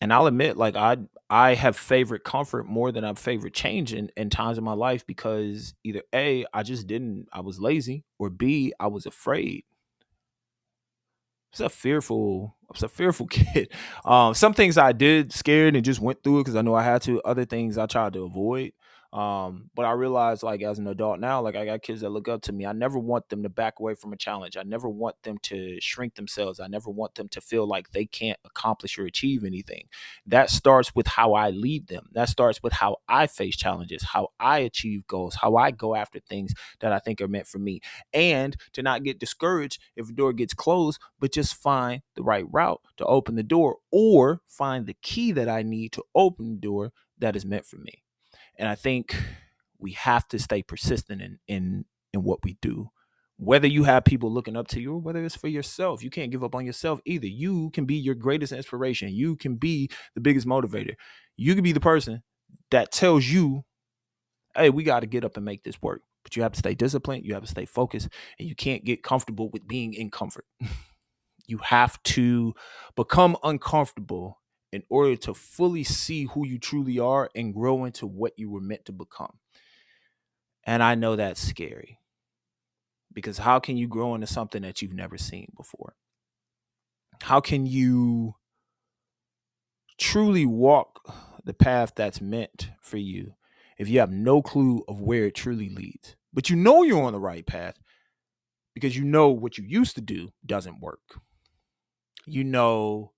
And 0.00 0.12
I'll 0.12 0.26
admit, 0.26 0.56
like 0.56 0.76
I 0.76 0.96
I 1.28 1.54
have 1.54 1.76
favorite 1.76 2.22
comfort 2.24 2.66
more 2.66 2.92
than 2.92 3.04
I've 3.04 3.18
favorite 3.18 3.52
change 3.52 3.92
in, 3.92 4.10
in 4.16 4.30
times 4.30 4.56
in 4.56 4.62
my 4.64 4.72
life 4.74 5.04
because 5.06 5.74
either 5.84 6.02
A, 6.14 6.46
I 6.54 6.62
just 6.62 6.86
didn't, 6.86 7.26
I 7.32 7.40
was 7.40 7.60
lazy, 7.60 8.04
or 8.18 8.30
B, 8.30 8.72
I 8.78 8.86
was 8.86 9.06
afraid. 9.06 9.64
It's 11.52 11.60
a 11.60 11.68
fearful, 11.68 12.56
I 12.68 12.72
was 12.72 12.82
a 12.82 12.88
fearful 12.88 13.26
kid. 13.30 13.72
Um, 14.04 14.34
some 14.34 14.52
things 14.52 14.76
I 14.78 14.92
did 14.92 15.32
scared 15.32 15.76
and 15.76 15.84
just 15.84 16.00
went 16.00 16.22
through 16.22 16.38
it 16.40 16.42
because 16.42 16.56
I 16.56 16.62
know 16.62 16.74
I 16.74 16.82
had 16.84 17.02
to. 17.02 17.20
Other 17.22 17.44
things 17.44 17.78
I 17.78 17.86
tried 17.86 18.12
to 18.14 18.24
avoid. 18.24 18.72
Um, 19.10 19.70
but 19.74 19.86
I 19.86 19.92
realized 19.92 20.42
like 20.42 20.62
as 20.62 20.78
an 20.78 20.86
adult 20.86 21.18
now, 21.18 21.40
like 21.40 21.56
I 21.56 21.64
got 21.64 21.82
kids 21.82 22.02
that 22.02 22.10
look 22.10 22.28
up 22.28 22.42
to 22.42 22.52
me. 22.52 22.66
I 22.66 22.72
never 22.72 22.98
want 22.98 23.28
them 23.30 23.42
to 23.42 23.48
back 23.48 23.80
away 23.80 23.94
from 23.94 24.12
a 24.12 24.18
challenge. 24.18 24.56
I 24.56 24.64
never 24.64 24.88
want 24.88 25.16
them 25.22 25.38
to 25.44 25.80
shrink 25.80 26.14
themselves. 26.14 26.60
I 26.60 26.66
never 26.66 26.90
want 26.90 27.14
them 27.14 27.28
to 27.28 27.40
feel 27.40 27.66
like 27.66 27.90
they 27.90 28.04
can't 28.04 28.38
accomplish 28.44 28.98
or 28.98 29.06
achieve 29.06 29.44
anything. 29.44 29.84
That 30.26 30.50
starts 30.50 30.94
with 30.94 31.06
how 31.06 31.32
I 31.32 31.50
lead 31.50 31.88
them. 31.88 32.08
That 32.12 32.28
starts 32.28 32.62
with 32.62 32.74
how 32.74 32.98
I 33.08 33.26
face 33.28 33.56
challenges, 33.56 34.02
how 34.02 34.28
I 34.38 34.58
achieve 34.58 35.06
goals, 35.06 35.36
how 35.36 35.56
I 35.56 35.70
go 35.70 35.94
after 35.94 36.20
things 36.20 36.52
that 36.80 36.92
I 36.92 36.98
think 36.98 37.22
are 37.22 37.28
meant 37.28 37.46
for 37.46 37.58
me. 37.58 37.80
And 38.12 38.56
to 38.74 38.82
not 38.82 39.04
get 39.04 39.18
discouraged 39.18 39.80
if 39.96 40.10
a 40.10 40.12
door 40.12 40.34
gets 40.34 40.52
closed, 40.52 41.00
but 41.18 41.32
just 41.32 41.54
find 41.54 42.02
the 42.14 42.22
right 42.22 42.44
route 42.50 42.82
to 42.98 43.06
open 43.06 43.36
the 43.36 43.42
door 43.42 43.78
or 43.90 44.42
find 44.46 44.86
the 44.86 44.96
key 45.00 45.32
that 45.32 45.48
I 45.48 45.62
need 45.62 45.92
to 45.92 46.04
open 46.14 46.50
the 46.50 46.60
door 46.60 46.92
that 47.18 47.36
is 47.36 47.46
meant 47.46 47.64
for 47.64 47.76
me. 47.76 48.02
And 48.58 48.68
I 48.68 48.74
think 48.74 49.16
we 49.78 49.92
have 49.92 50.26
to 50.28 50.38
stay 50.38 50.62
persistent 50.62 51.22
in 51.22 51.38
in 51.48 51.84
in 52.12 52.22
what 52.22 52.44
we 52.44 52.58
do. 52.60 52.90
Whether 53.36 53.68
you 53.68 53.84
have 53.84 54.04
people 54.04 54.32
looking 54.32 54.56
up 54.56 54.66
to 54.68 54.80
you 54.80 54.94
or 54.94 54.98
whether 54.98 55.24
it's 55.24 55.36
for 55.36 55.46
yourself, 55.46 56.02
you 56.02 56.10
can't 56.10 56.32
give 56.32 56.42
up 56.42 56.56
on 56.56 56.66
yourself 56.66 57.00
either. 57.04 57.28
You 57.28 57.70
can 57.70 57.84
be 57.84 57.94
your 57.94 58.16
greatest 58.16 58.52
inspiration. 58.52 59.10
You 59.10 59.36
can 59.36 59.54
be 59.54 59.90
the 60.14 60.20
biggest 60.20 60.46
motivator. 60.46 60.94
You 61.36 61.54
can 61.54 61.62
be 61.62 61.70
the 61.70 61.78
person 61.80 62.22
that 62.72 62.90
tells 62.90 63.26
you, 63.26 63.64
hey, 64.56 64.70
we 64.70 64.82
got 64.82 65.00
to 65.00 65.06
get 65.06 65.24
up 65.24 65.36
and 65.36 65.44
make 65.44 65.62
this 65.62 65.80
work. 65.80 66.02
But 66.24 66.34
you 66.34 66.42
have 66.42 66.52
to 66.52 66.58
stay 66.58 66.74
disciplined, 66.74 67.24
you 67.24 67.34
have 67.34 67.44
to 67.44 67.48
stay 67.48 67.64
focused, 67.64 68.08
and 68.38 68.48
you 68.48 68.56
can't 68.56 68.84
get 68.84 69.04
comfortable 69.04 69.50
with 69.50 69.68
being 69.68 69.94
in 69.94 70.10
comfort. 70.10 70.44
you 71.46 71.58
have 71.58 72.02
to 72.04 72.54
become 72.96 73.36
uncomfortable 73.44 74.40
in 74.72 74.82
order 74.88 75.16
to 75.16 75.34
fully 75.34 75.84
see 75.84 76.24
who 76.24 76.46
you 76.46 76.58
truly 76.58 76.98
are 76.98 77.30
and 77.34 77.54
grow 77.54 77.84
into 77.84 78.06
what 78.06 78.32
you 78.36 78.50
were 78.50 78.60
meant 78.60 78.84
to 78.84 78.92
become. 78.92 79.38
And 80.64 80.82
I 80.82 80.94
know 80.94 81.16
that's 81.16 81.40
scary 81.40 81.98
because 83.12 83.38
how 83.38 83.58
can 83.58 83.76
you 83.76 83.88
grow 83.88 84.14
into 84.14 84.26
something 84.26 84.62
that 84.62 84.82
you've 84.82 84.92
never 84.92 85.16
seen 85.16 85.52
before? 85.56 85.94
How 87.22 87.40
can 87.40 87.66
you 87.66 88.34
truly 89.98 90.46
walk 90.46 91.00
the 91.44 91.54
path 91.54 91.92
that's 91.96 92.20
meant 92.20 92.70
for 92.80 92.98
you 92.98 93.34
if 93.78 93.88
you 93.88 94.00
have 94.00 94.10
no 94.10 94.42
clue 94.42 94.84
of 94.86 95.00
where 95.00 95.24
it 95.24 95.34
truly 95.34 95.70
leads? 95.70 96.16
But 96.32 96.50
you 96.50 96.56
know 96.56 96.82
you're 96.82 97.02
on 97.02 97.14
the 97.14 97.18
right 97.18 97.46
path 97.46 97.76
because 98.74 98.96
you 98.96 99.04
know 99.04 99.30
what 99.30 99.58
you 99.58 99.64
used 99.64 99.94
to 99.96 100.00
do 100.00 100.28
doesn't 100.44 100.80
work. 100.80 101.20
You 102.26 102.44
know 102.44 103.12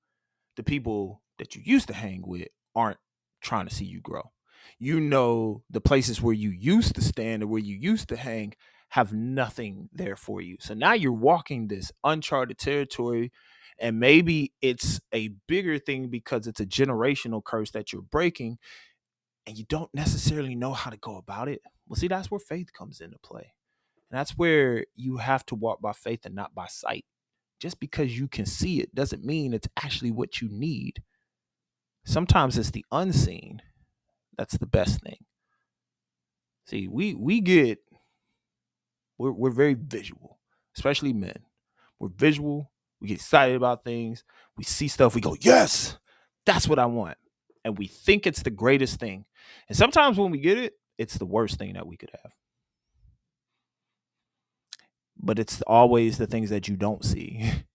the 0.57 0.62
people 0.62 1.21
that 1.40 1.56
you 1.56 1.62
used 1.64 1.88
to 1.88 1.94
hang 1.94 2.23
with 2.26 2.49
aren't 2.76 2.99
trying 3.42 3.68
to 3.68 3.75
see 3.75 3.87
you 3.87 4.00
grow. 4.00 4.30
You 4.78 5.00
know 5.00 5.62
the 5.70 5.80
places 5.80 6.23
where 6.23 6.35
you 6.35 6.50
used 6.50 6.94
to 6.97 7.02
stand 7.02 7.42
or 7.42 7.49
where 7.49 7.61
you 7.61 7.76
used 7.76 8.09
to 8.11 8.16
hang 8.16 8.54
have 8.90 9.12
nothing 9.12 9.88
there 9.92 10.16
for 10.16 10.40
you. 10.40 10.56
So 10.61 10.75
now 10.75 10.94
you're 10.94 11.12
walking 11.12 11.68
this 11.68 11.92
uncharted 12.04 12.59
territory 12.59 13.32
and 13.80 14.00
maybe 14.00 14.52
it's 14.62 15.00
a 15.14 15.30
bigger 15.49 15.78
thing 15.78 16.09
because 16.09 16.47
it's 16.47 16.61
a 16.61 16.66
generational 16.66 17.42
curse 17.44 17.70
that 17.73 17.92
you're 17.92 18.02
breaking 18.02 18.59
and 19.47 19.59
you 19.59 19.64
don't 19.68 19.92
necessarily 19.94 20.54
know 20.54 20.73
how 20.75 20.90
to 20.90 20.99
go 20.99 21.16
about 21.16 21.49
it. 21.49 21.62
Well, 21.88 21.97
see, 21.97 22.09
that's 22.09 22.30
where 22.30 22.40
faith 22.40 22.73
comes 22.73 23.00
into 23.00 23.18
play. 23.20 23.52
And 24.11 24.18
that's 24.18 24.32
where 24.32 24.85
you 24.94 25.18
have 25.18 25.47
to 25.47 25.54
walk 25.54 25.80
by 25.80 25.92
faith 25.92 26.26
and 26.26 26.35
not 26.35 26.54
by 26.54 26.66
sight. 26.68 27.04
Just 27.61 27.80
because 27.80 28.18
you 28.18 28.28
can 28.28 28.47
see 28.47 28.80
it 28.80 28.94
doesn't 28.94 29.25
mean 29.25 29.54
it's 29.54 29.68
actually 29.82 30.11
what 30.11 30.40
you 30.40 30.49
need 30.50 31.02
sometimes 32.11 32.59
it's 32.59 32.71
the 32.71 32.85
unseen 32.93 33.62
that's 34.37 34.57
the 34.59 34.67
best 34.67 35.00
thing. 35.02 35.25
See, 36.67 36.88
we 36.88 37.14
we 37.14 37.40
get 37.40 37.79
we're 39.19 39.33
we're 39.33 39.50
very 39.50 39.75
visual, 39.75 40.38
especially 40.76 41.12
men. 41.12 41.45
We're 41.99 42.09
visual. 42.09 42.71
We 43.00 43.09
get 43.09 43.17
excited 43.17 43.57
about 43.57 43.85
things. 43.85 44.25
We 44.57 44.64
see 44.64 44.88
stuff. 44.88 45.14
We 45.14 45.21
go, 45.21 45.37
yes, 45.40 45.99
that's 46.47 46.69
what 46.69 46.79
I 46.79 46.87
want, 46.87 47.19
and 47.64 47.76
we 47.76 47.87
think 47.87 48.26
it's 48.26 48.43
the 48.43 48.50
greatest 48.50 48.99
thing. 48.99 49.25
And 49.69 49.76
sometimes 49.76 50.17
when 50.17 50.31
we 50.31 50.38
get 50.38 50.59
it, 50.59 50.75
it's 50.99 51.19
the 51.19 51.26
worst 51.26 51.59
thing 51.59 51.75
that 51.75 51.87
we 51.87 51.97
could 51.97 52.11
have. 52.23 52.33
But 55.19 55.38
it's 55.38 55.61
always 55.67 56.17
the 56.19 56.26
things 56.26 56.50
that 56.50 56.67
you 56.67 56.76
don't 56.76 57.05
see 57.05 57.50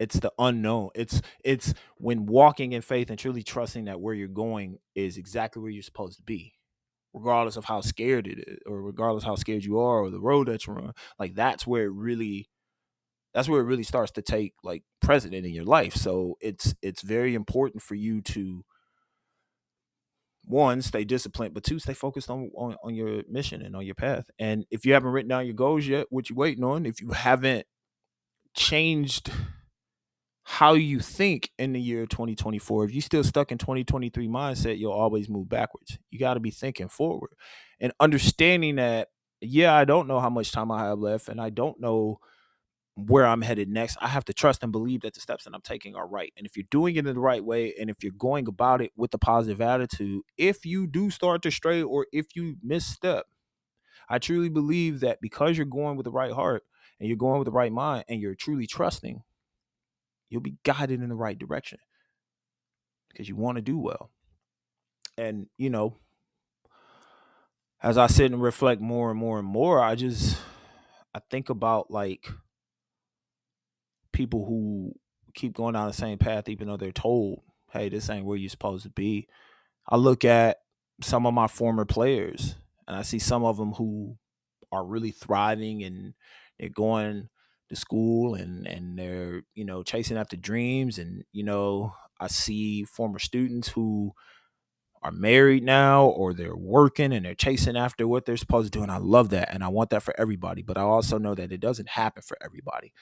it's 0.00 0.18
the 0.18 0.32
unknown. 0.38 0.90
It's 0.96 1.20
it's 1.44 1.74
when 1.98 2.26
walking 2.26 2.72
in 2.72 2.82
faith 2.82 3.10
and 3.10 3.18
truly 3.18 3.44
trusting 3.44 3.84
that 3.84 4.00
where 4.00 4.14
you're 4.14 4.28
going 4.28 4.78
is 4.96 5.18
exactly 5.18 5.62
where 5.62 5.70
you're 5.70 5.82
supposed 5.84 6.16
to 6.16 6.22
be 6.24 6.54
regardless 7.12 7.56
of 7.56 7.64
how 7.66 7.80
scared 7.80 8.26
it 8.26 8.38
is 8.38 8.58
or 8.66 8.82
regardless 8.82 9.24
how 9.24 9.34
scared 9.34 9.64
you 9.64 9.78
are 9.78 9.98
or 9.98 10.10
the 10.10 10.20
road 10.20 10.46
that 10.46 10.64
you're 10.66 10.80
on 10.80 10.92
like 11.18 11.34
that's 11.34 11.66
where 11.66 11.86
it 11.86 11.92
really 11.92 12.48
that's 13.34 13.48
where 13.48 13.60
it 13.60 13.64
really 13.64 13.82
starts 13.84 14.12
to 14.12 14.22
take 14.22 14.54
like 14.64 14.82
precedent 15.00 15.46
in 15.46 15.52
your 15.54 15.64
life. 15.64 15.94
So 15.94 16.36
it's 16.40 16.74
it's 16.82 17.02
very 17.02 17.34
important 17.34 17.82
for 17.82 17.94
you 17.94 18.22
to 18.22 18.64
one 20.46 20.82
stay 20.82 21.04
disciplined 21.04 21.54
but 21.54 21.62
two 21.62 21.78
stay 21.78 21.92
focused 21.92 22.30
on, 22.30 22.50
on 22.56 22.74
on 22.82 22.94
your 22.94 23.22
mission 23.28 23.62
and 23.62 23.76
on 23.76 23.84
your 23.86 23.94
path. 23.94 24.24
And 24.38 24.64
if 24.70 24.86
you 24.86 24.94
haven't 24.94 25.10
written 25.10 25.28
down 25.28 25.46
your 25.46 25.54
goals 25.54 25.86
yet 25.86 26.06
what 26.10 26.30
you 26.30 26.36
waiting 26.36 26.64
on 26.64 26.86
if 26.86 27.00
you 27.00 27.10
haven't 27.12 27.66
changed 28.54 29.30
how 30.50 30.74
you 30.74 30.98
think 30.98 31.48
in 31.60 31.72
the 31.72 31.80
year 31.80 32.06
2024. 32.06 32.86
If 32.86 32.92
you're 32.92 33.02
still 33.02 33.22
stuck 33.22 33.52
in 33.52 33.58
2023 33.58 34.26
mindset, 34.26 34.78
you'll 34.78 34.90
always 34.90 35.28
move 35.28 35.48
backwards. 35.48 35.96
You 36.10 36.18
got 36.18 36.34
to 36.34 36.40
be 36.40 36.50
thinking 36.50 36.88
forward 36.88 37.30
and 37.78 37.92
understanding 38.00 38.74
that, 38.74 39.10
yeah, 39.40 39.72
I 39.72 39.84
don't 39.84 40.08
know 40.08 40.18
how 40.18 40.28
much 40.28 40.50
time 40.50 40.72
I 40.72 40.80
have 40.86 40.98
left 40.98 41.28
and 41.28 41.40
I 41.40 41.50
don't 41.50 41.80
know 41.80 42.18
where 42.96 43.26
I'm 43.26 43.42
headed 43.42 43.68
next. 43.68 43.96
I 44.00 44.08
have 44.08 44.24
to 44.24 44.34
trust 44.34 44.64
and 44.64 44.72
believe 44.72 45.02
that 45.02 45.14
the 45.14 45.20
steps 45.20 45.44
that 45.44 45.54
I'm 45.54 45.60
taking 45.60 45.94
are 45.94 46.08
right. 46.08 46.32
And 46.36 46.44
if 46.48 46.56
you're 46.56 46.66
doing 46.68 46.96
it 46.96 47.06
in 47.06 47.14
the 47.14 47.20
right 47.20 47.44
way 47.44 47.72
and 47.80 47.88
if 47.88 48.02
you're 48.02 48.10
going 48.18 48.48
about 48.48 48.82
it 48.82 48.90
with 48.96 49.14
a 49.14 49.18
positive 49.18 49.60
attitude, 49.60 50.22
if 50.36 50.66
you 50.66 50.88
do 50.88 51.10
start 51.10 51.42
to 51.42 51.52
stray 51.52 51.80
or 51.80 52.08
if 52.12 52.34
you 52.34 52.56
misstep, 52.60 53.26
I 54.08 54.18
truly 54.18 54.48
believe 54.48 54.98
that 55.00 55.20
because 55.20 55.56
you're 55.56 55.64
going 55.64 55.96
with 55.96 56.06
the 56.06 56.10
right 56.10 56.32
heart 56.32 56.64
and 56.98 57.06
you're 57.06 57.16
going 57.16 57.38
with 57.38 57.46
the 57.46 57.52
right 57.52 57.72
mind 57.72 58.04
and 58.08 58.20
you're 58.20 58.34
truly 58.34 58.66
trusting, 58.66 59.22
you'll 60.30 60.40
be 60.40 60.56
guided 60.64 61.02
in 61.02 61.08
the 61.08 61.14
right 61.14 61.38
direction 61.38 61.78
because 63.10 63.28
you 63.28 63.36
want 63.36 63.56
to 63.56 63.62
do 63.62 63.78
well. 63.78 64.10
And, 65.18 65.48
you 65.58 65.68
know, 65.68 65.96
as 67.82 67.98
I 67.98 68.06
sit 68.06 68.32
and 68.32 68.40
reflect 68.40 68.80
more 68.80 69.10
and 69.10 69.18
more 69.18 69.38
and 69.38 69.48
more, 69.48 69.82
I 69.82 69.94
just 69.96 70.40
I 71.14 71.20
think 71.30 71.50
about 71.50 71.90
like 71.90 72.30
people 74.12 74.44
who 74.46 74.94
keep 75.34 75.52
going 75.52 75.74
down 75.74 75.86
the 75.86 75.92
same 75.92 76.18
path 76.18 76.48
even 76.48 76.68
though 76.68 76.76
they're 76.76 76.92
told, 76.92 77.42
hey, 77.72 77.88
this 77.88 78.08
ain't 78.08 78.24
where 78.24 78.36
you're 78.36 78.50
supposed 78.50 78.84
to 78.84 78.90
be. 78.90 79.28
I 79.88 79.96
look 79.96 80.24
at 80.24 80.58
some 81.02 81.26
of 81.26 81.34
my 81.34 81.46
former 81.46 81.84
players 81.84 82.54
and 82.86 82.96
I 82.96 83.02
see 83.02 83.18
some 83.18 83.44
of 83.44 83.56
them 83.56 83.72
who 83.72 84.16
are 84.70 84.84
really 84.84 85.10
thriving 85.10 85.82
and 85.82 86.14
they're 86.58 86.68
going 86.68 87.28
to 87.70 87.76
school 87.76 88.34
and 88.34 88.66
and 88.66 88.98
they're 88.98 89.42
you 89.54 89.64
know 89.64 89.82
chasing 89.82 90.18
after 90.18 90.36
dreams 90.36 90.98
and 90.98 91.24
you 91.32 91.44
know 91.44 91.94
I 92.20 92.28
see 92.28 92.84
former 92.84 93.18
students 93.18 93.68
who 93.68 94.12
are 95.02 95.12
married 95.12 95.62
now 95.64 96.04
or 96.04 96.34
they're 96.34 96.56
working 96.56 97.12
and 97.12 97.24
they're 97.24 97.34
chasing 97.34 97.76
after 97.76 98.06
what 98.06 98.26
they're 98.26 98.36
supposed 98.36 98.72
to 98.72 98.78
do. 98.78 98.82
And 98.82 98.92
I 98.92 98.98
love 98.98 99.30
that. 99.30 99.52
And 99.52 99.64
I 99.64 99.68
want 99.68 99.90
that 99.90 100.02
for 100.02 100.14
everybody. 100.18 100.62
But 100.62 100.76
I 100.76 100.82
also 100.82 101.16
know 101.18 101.34
that 101.34 101.52
it 101.52 101.60
doesn't 101.60 101.88
happen 101.88 102.22
for 102.22 102.36
everybody. 102.44 102.92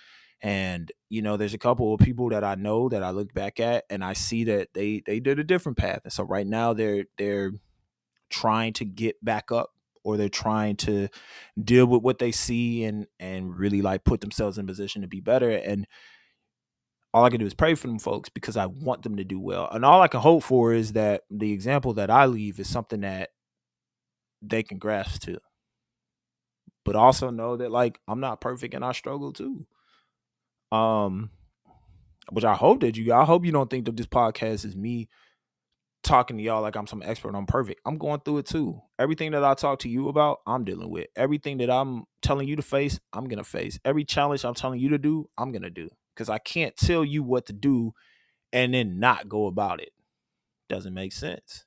And, 0.40 0.92
you 1.08 1.22
know, 1.22 1.36
there's 1.36 1.54
a 1.54 1.58
couple 1.58 1.92
of 1.92 2.00
people 2.00 2.28
that 2.28 2.44
I 2.44 2.54
know 2.54 2.88
that 2.90 3.02
I 3.02 3.10
look 3.10 3.34
back 3.34 3.58
at 3.58 3.84
and 3.90 4.04
I 4.04 4.12
see 4.12 4.44
that 4.44 4.68
they 4.74 5.02
they 5.04 5.18
did 5.18 5.40
a 5.40 5.44
different 5.44 5.76
path. 5.76 6.02
And 6.04 6.12
so 6.12 6.22
right 6.22 6.46
now 6.46 6.72
they're 6.72 7.06
they're 7.18 7.50
trying 8.30 8.74
to 8.74 8.84
get 8.84 9.22
back 9.24 9.50
up 9.50 9.70
or 10.08 10.16
they're 10.16 10.30
trying 10.30 10.74
to 10.74 11.06
deal 11.62 11.84
with 11.84 12.02
what 12.02 12.18
they 12.18 12.32
see 12.32 12.82
and 12.84 13.06
and 13.20 13.58
really 13.58 13.82
like 13.82 14.04
put 14.04 14.22
themselves 14.22 14.56
in 14.56 14.66
position 14.66 15.02
to 15.02 15.08
be 15.08 15.20
better. 15.20 15.50
And 15.50 15.86
all 17.12 17.24
I 17.24 17.30
can 17.30 17.40
do 17.40 17.46
is 17.46 17.52
pray 17.52 17.74
for 17.74 17.88
them 17.88 17.98
folks 17.98 18.30
because 18.30 18.56
I 18.56 18.64
want 18.64 19.02
them 19.02 19.16
to 19.16 19.24
do 19.24 19.38
well. 19.38 19.68
And 19.70 19.84
all 19.84 20.00
I 20.00 20.08
can 20.08 20.20
hope 20.20 20.44
for 20.44 20.72
is 20.72 20.94
that 20.94 21.24
the 21.30 21.52
example 21.52 21.92
that 21.94 22.10
I 22.10 22.24
leave 22.24 22.58
is 22.58 22.70
something 22.70 23.02
that 23.02 23.28
they 24.40 24.62
can 24.62 24.78
grasp 24.78 25.20
to. 25.22 25.38
But 26.86 26.96
also 26.96 27.28
know 27.28 27.58
that 27.58 27.70
like 27.70 28.00
I'm 28.08 28.20
not 28.20 28.40
perfect 28.40 28.72
and 28.72 28.84
I 28.84 28.92
struggle 28.92 29.34
too. 29.34 29.66
Um 30.72 31.28
which 32.30 32.44
I 32.44 32.54
hope 32.54 32.80
that 32.80 32.96
you 32.96 33.12
I 33.12 33.26
hope 33.26 33.44
you 33.44 33.52
don't 33.52 33.68
think 33.68 33.84
that 33.84 33.96
this 33.96 34.06
podcast 34.06 34.64
is 34.64 34.74
me 34.74 35.10
talking 36.02 36.36
to 36.36 36.42
y'all 36.42 36.62
like 36.62 36.76
I'm 36.76 36.86
some 36.86 37.02
expert 37.04 37.34
I'm 37.34 37.46
perfect. 37.46 37.80
I'm 37.84 37.98
going 37.98 38.20
through 38.20 38.38
it 38.38 38.46
too. 38.46 38.80
Everything 38.98 39.32
that 39.32 39.44
I 39.44 39.54
talk 39.54 39.80
to 39.80 39.88
you 39.88 40.08
about, 40.08 40.38
I'm 40.46 40.64
dealing 40.64 40.90
with. 40.90 41.08
Everything 41.16 41.58
that 41.58 41.70
I'm 41.70 42.04
telling 42.22 42.48
you 42.48 42.56
to 42.56 42.62
face, 42.62 42.98
I'm 43.12 43.24
going 43.24 43.38
to 43.38 43.44
face. 43.44 43.78
Every 43.84 44.04
challenge 44.04 44.44
I'm 44.44 44.54
telling 44.54 44.80
you 44.80 44.90
to 44.90 44.98
do, 44.98 45.28
I'm 45.36 45.52
going 45.52 45.62
to 45.62 45.70
do 45.70 45.88
because 46.14 46.28
I 46.28 46.38
can't 46.38 46.76
tell 46.76 47.04
you 47.04 47.22
what 47.22 47.46
to 47.46 47.52
do 47.52 47.92
and 48.52 48.74
then 48.74 48.98
not 48.98 49.28
go 49.28 49.46
about 49.46 49.80
it. 49.80 49.90
Doesn't 50.68 50.94
make 50.94 51.12
sense. 51.12 51.64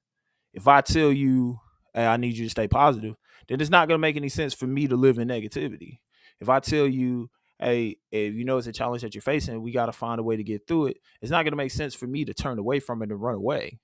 If 0.53 0.67
I 0.67 0.81
tell 0.81 1.11
you, 1.11 1.59
hey, 1.93 2.05
I 2.05 2.17
need 2.17 2.38
you 2.38 2.45
to 2.45 2.50
stay 2.50 2.67
positive, 2.67 3.15
then 3.47 3.61
it's 3.61 3.69
not 3.69 3.88
going 3.88 3.95
to 3.97 4.01
make 4.01 4.15
any 4.15 4.29
sense 4.29 4.53
for 4.53 4.67
me 4.67 4.88
to 4.88 4.95
live 4.95 5.17
in 5.17 5.27
negativity. 5.27 6.00
If 6.39 6.50
I 6.50 6.59
tell 6.59 6.88
you, 6.88 7.29
hey, 7.59 7.97
if 8.11 8.33
you 8.33 8.43
know 8.43 8.57
it's 8.57 8.67
a 8.67 8.71
challenge 8.71 9.03
that 9.03 9.13
you're 9.15 9.21
facing, 9.21 9.61
we 9.61 9.71
got 9.71 9.85
to 9.85 9.91
find 9.91 10.19
a 10.19 10.23
way 10.23 10.35
to 10.35 10.43
get 10.43 10.67
through 10.67 10.88
it, 10.88 10.97
it's 11.21 11.31
not 11.31 11.43
going 11.43 11.51
to 11.51 11.57
make 11.57 11.71
sense 11.71 11.93
for 11.93 12.07
me 12.07 12.25
to 12.25 12.33
turn 12.33 12.59
away 12.59 12.79
from 12.79 13.01
it 13.01 13.11
and 13.11 13.21
run 13.21 13.35
away. 13.35 13.79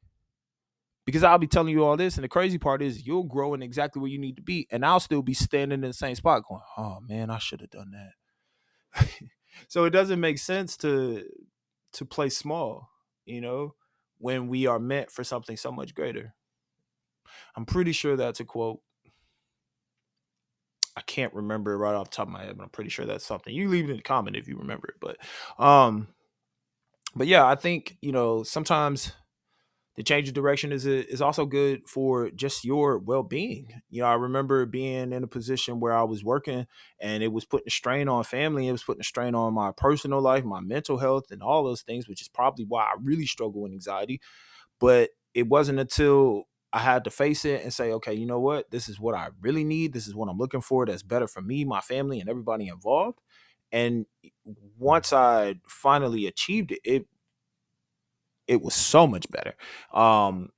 Because 1.07 1.23
I'll 1.23 1.37
be 1.37 1.47
telling 1.47 1.71
you 1.71 1.85
all 1.85 1.95
this, 1.95 2.17
and 2.17 2.23
the 2.25 2.27
crazy 2.27 2.57
part 2.57 2.81
is 2.81 3.07
you'll 3.07 3.23
grow 3.23 3.53
in 3.53 3.61
exactly 3.63 4.01
where 4.01 4.11
you 4.11 4.19
need 4.19 4.35
to 4.35 4.41
be, 4.41 4.67
and 4.69 4.85
I'll 4.85 4.99
still 4.99 5.21
be 5.21 5.33
standing 5.33 5.81
in 5.81 5.87
the 5.87 5.93
same 5.93 6.15
spot 6.15 6.43
going, 6.43 6.61
oh 6.77 6.99
man, 6.99 7.29
I 7.29 7.37
should 7.37 7.61
have 7.61 7.69
done 7.69 7.91
that. 7.91 9.07
so 9.69 9.85
it 9.85 9.91
doesn't 9.91 10.19
make 10.19 10.37
sense 10.37 10.75
to 10.77 11.23
to 11.93 12.05
play 12.05 12.27
small, 12.27 12.89
you 13.25 13.39
know, 13.39 13.73
when 14.17 14.49
we 14.49 14.67
are 14.67 14.79
meant 14.79 15.09
for 15.09 15.23
something 15.23 15.55
so 15.55 15.71
much 15.71 15.95
greater. 15.95 16.35
I'm 17.55 17.65
pretty 17.65 17.93
sure 17.93 18.17
that's 18.17 18.41
a 18.41 18.45
quote. 18.45 18.81
I 20.97 21.01
can't 21.01 21.33
remember 21.33 21.71
it 21.71 21.77
right 21.77 21.95
off 21.95 22.09
the 22.09 22.17
top 22.17 22.27
of 22.27 22.33
my 22.33 22.43
head, 22.43 22.57
but 22.57 22.63
I'm 22.63 22.69
pretty 22.69 22.89
sure 22.89 23.05
that's 23.05 23.25
something. 23.25 23.55
You 23.55 23.69
leave 23.69 23.85
it 23.85 23.91
in 23.91 23.97
the 23.97 24.03
comment 24.03 24.35
if 24.35 24.49
you 24.49 24.57
remember 24.57 24.89
it. 24.89 24.95
But 24.99 25.17
um 25.63 26.09
but 27.15 27.27
yeah, 27.27 27.45
I 27.45 27.55
think, 27.55 27.97
you 28.01 28.11
know, 28.11 28.43
sometimes 28.43 29.13
the 29.97 30.03
change 30.03 30.27
of 30.29 30.35
direction 30.35 30.71
is 30.71 30.87
uh, 30.87 31.03
is 31.09 31.21
also 31.21 31.45
good 31.45 31.87
for 31.89 32.29
just 32.31 32.63
your 32.63 32.99
well-being. 32.99 33.81
You 33.89 34.03
know, 34.03 34.07
I 34.07 34.13
remember 34.13 34.65
being 34.67 35.11
in 35.11 35.23
a 35.23 35.27
position 35.27 35.79
where 35.79 35.93
I 35.93 36.03
was 36.03 36.23
working 36.23 36.67
and 36.99 37.23
it 37.23 37.33
was 37.33 37.45
putting 37.45 37.67
a 37.67 37.71
strain 37.71 38.07
on 38.07 38.23
family, 38.23 38.67
it 38.67 38.71
was 38.71 38.83
putting 38.83 39.01
a 39.01 39.03
strain 39.05 39.35
on 39.35 39.53
my 39.55 39.71
personal 39.71 40.21
life, 40.21 40.45
my 40.45 40.61
mental 40.61 40.97
health 40.99 41.31
and 41.31 41.41
all 41.43 41.63
those 41.63 41.81
things, 41.81 42.07
which 42.07 42.21
is 42.21 42.29
probably 42.29 42.65
why 42.65 42.83
I 42.83 42.93
really 43.01 43.25
struggle 43.25 43.61
with 43.63 43.71
anxiety. 43.73 44.21
But 44.79 45.11
it 45.33 45.47
wasn't 45.47 45.79
until 45.79 46.45
I 46.73 46.79
had 46.79 47.03
to 47.05 47.11
face 47.11 47.45
it 47.45 47.63
and 47.63 47.73
say, 47.73 47.91
okay, 47.93 48.13
you 48.13 48.25
know 48.25 48.39
what? 48.39 48.69
This 48.71 48.89
is 48.89 48.99
what 48.99 49.15
I 49.15 49.29
really 49.41 49.63
need. 49.63 49.93
This 49.93 50.07
is 50.07 50.15
what 50.15 50.29
I'm 50.29 50.37
looking 50.37 50.61
for 50.61 50.85
that's 50.85 51.03
better 51.03 51.27
for 51.27 51.41
me, 51.41 51.65
my 51.65 51.81
family, 51.81 52.19
and 52.19 52.29
everybody 52.29 52.67
involved. 52.67 53.19
And 53.71 54.05
eh, 54.23 54.29
once 54.77 55.13
I 55.13 55.55
finally 55.67 56.27
achieved 56.27 56.71
it, 56.71 56.79
it 56.83 57.07
it 58.47 58.61
was 58.61 58.73
so 58.73 59.05
much 59.05 59.25
better. 59.29 59.53
Um, 59.93 60.49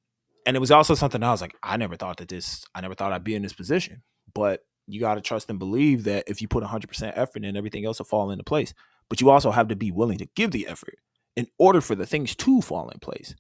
and 0.46 0.56
it 0.56 0.60
was 0.60 0.72
also 0.72 0.96
something 0.96 1.22
I 1.22 1.32
was 1.32 1.42
like, 1.42 1.56
I 1.62 1.78
never 1.78 1.96
thought 1.96 2.18
that 2.18 2.30
this, 2.30 2.66
I 2.74 2.82
never 2.82 2.96
thought 2.96 3.12
I'd 3.12 3.24
be 3.24 3.36
in 3.36 3.44
this 3.44 3.54
position. 3.54 4.04
But 4.34 4.64
you 4.88 5.00
got 5.00 5.16
to 5.16 5.22
trust 5.22 5.50
and 5.50 5.60
believe 5.60 6.06
that 6.06 6.24
if 6.28 6.42
you 6.42 6.48
put 6.48 6.64
100% 6.64 7.14
effort 7.16 7.44
in, 7.44 7.56
everything 7.56 7.86
else 7.86 8.00
will 8.00 8.06
fall 8.06 8.32
into 8.32 8.44
place. 8.44 8.74
But 9.10 9.22
you 9.22 9.30
also 9.30 9.52
have 9.52 9.68
to 9.68 9.76
be 9.76 9.92
willing 9.92 10.18
to 10.20 10.28
give 10.36 10.52
the 10.52 10.68
effort 10.68 10.98
in 11.36 11.48
order 11.58 11.82
for 11.82 11.96
the 11.96 12.06
things 12.06 12.36
to 12.36 12.62
fall 12.62 12.90
in 12.90 13.00
place. 13.00 13.36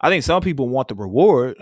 I 0.00 0.10
think 0.10 0.22
some 0.22 0.42
people 0.42 0.68
want 0.68 0.88
the 0.88 0.94
reward, 0.94 1.56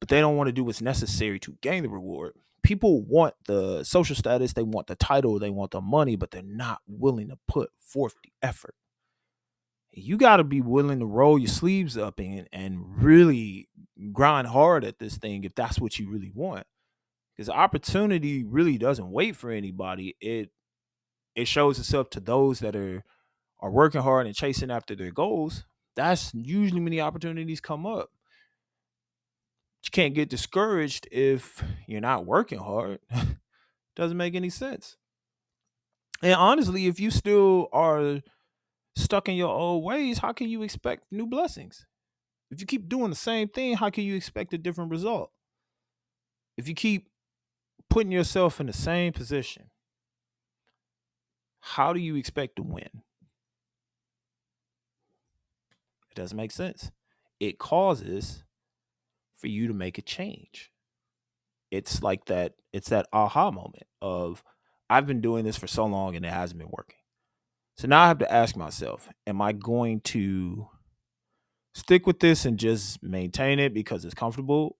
but 0.00 0.08
they 0.08 0.20
don't 0.20 0.36
want 0.36 0.48
to 0.48 0.52
do 0.52 0.64
what's 0.64 0.82
necessary 0.82 1.38
to 1.40 1.56
gain 1.62 1.82
the 1.82 1.88
reward. 1.88 2.34
People 2.62 3.02
want 3.02 3.34
the 3.46 3.82
social 3.84 4.14
status, 4.14 4.52
they 4.52 4.62
want 4.62 4.88
the 4.88 4.96
title, 4.96 5.38
they 5.38 5.50
want 5.50 5.70
the 5.70 5.80
money, 5.80 6.16
but 6.16 6.30
they're 6.30 6.42
not 6.42 6.80
willing 6.86 7.28
to 7.28 7.38
put 7.48 7.70
forth 7.80 8.14
the 8.22 8.30
effort 8.42 8.74
you 9.92 10.16
got 10.16 10.36
to 10.36 10.44
be 10.44 10.60
willing 10.60 11.00
to 11.00 11.06
roll 11.06 11.38
your 11.38 11.48
sleeves 11.48 11.96
up 11.96 12.18
and 12.18 12.48
and 12.52 13.02
really 13.02 13.68
grind 14.12 14.46
hard 14.46 14.84
at 14.84 14.98
this 14.98 15.16
thing 15.16 15.44
if 15.44 15.54
that's 15.54 15.80
what 15.80 15.98
you 15.98 16.08
really 16.10 16.30
want. 16.34 16.66
Because 17.36 17.48
opportunity 17.48 18.44
really 18.44 18.78
doesn't 18.78 19.10
wait 19.10 19.36
for 19.36 19.50
anybody. 19.50 20.16
It 20.20 20.50
it 21.34 21.48
shows 21.48 21.78
itself 21.78 22.10
to 22.10 22.20
those 22.20 22.60
that 22.60 22.76
are 22.76 23.04
are 23.60 23.70
working 23.70 24.02
hard 24.02 24.26
and 24.26 24.34
chasing 24.34 24.70
after 24.70 24.94
their 24.94 25.10
goals. 25.10 25.64
That's 25.96 26.32
usually 26.34 26.80
when 26.80 26.92
the 26.92 27.00
opportunities 27.00 27.60
come 27.60 27.86
up. 27.86 28.10
You 29.84 29.90
can't 29.90 30.14
get 30.14 30.28
discouraged 30.28 31.08
if 31.10 31.62
you're 31.86 32.00
not 32.00 32.26
working 32.26 32.58
hard. 32.58 33.00
Doesn't 33.96 34.16
make 34.16 34.34
any 34.34 34.50
sense. 34.50 34.96
And 36.22 36.34
honestly 36.34 36.86
if 36.86 37.00
you 37.00 37.10
still 37.10 37.68
are 37.72 38.20
stuck 38.98 39.28
in 39.28 39.36
your 39.36 39.54
old 39.54 39.84
ways, 39.84 40.18
how 40.18 40.32
can 40.32 40.48
you 40.48 40.62
expect 40.62 41.04
new 41.10 41.26
blessings? 41.26 41.86
If 42.50 42.60
you 42.60 42.66
keep 42.66 42.88
doing 42.88 43.10
the 43.10 43.16
same 43.16 43.48
thing, 43.48 43.76
how 43.76 43.90
can 43.90 44.04
you 44.04 44.16
expect 44.16 44.54
a 44.54 44.58
different 44.58 44.90
result? 44.90 45.30
If 46.56 46.66
you 46.68 46.74
keep 46.74 47.08
putting 47.88 48.12
yourself 48.12 48.60
in 48.60 48.66
the 48.66 48.72
same 48.72 49.12
position, 49.12 49.70
how 51.60 51.92
do 51.92 52.00
you 52.00 52.16
expect 52.16 52.56
to 52.56 52.62
win? 52.62 53.02
It 56.10 56.14
doesn't 56.14 56.36
make 56.36 56.52
sense. 56.52 56.90
It 57.38 57.58
causes 57.58 58.44
for 59.36 59.46
you 59.46 59.68
to 59.68 59.74
make 59.74 59.98
a 59.98 60.02
change. 60.02 60.72
It's 61.70 62.02
like 62.02 62.24
that, 62.26 62.54
it's 62.72 62.88
that 62.88 63.06
aha 63.12 63.50
moment 63.50 63.86
of 64.00 64.42
I've 64.90 65.06
been 65.06 65.20
doing 65.20 65.44
this 65.44 65.58
for 65.58 65.66
so 65.66 65.84
long 65.84 66.16
and 66.16 66.24
it 66.24 66.32
hasn't 66.32 66.58
been 66.58 66.70
working. 66.70 66.96
So 67.78 67.86
now 67.86 68.02
I 68.02 68.08
have 68.08 68.18
to 68.18 68.32
ask 68.32 68.56
myself, 68.56 69.08
am 69.24 69.40
I 69.40 69.52
going 69.52 70.00
to 70.00 70.68
stick 71.74 72.08
with 72.08 72.18
this 72.18 72.44
and 72.44 72.58
just 72.58 73.00
maintain 73.04 73.60
it 73.60 73.72
because 73.72 74.04
it's 74.04 74.14
comfortable? 74.14 74.76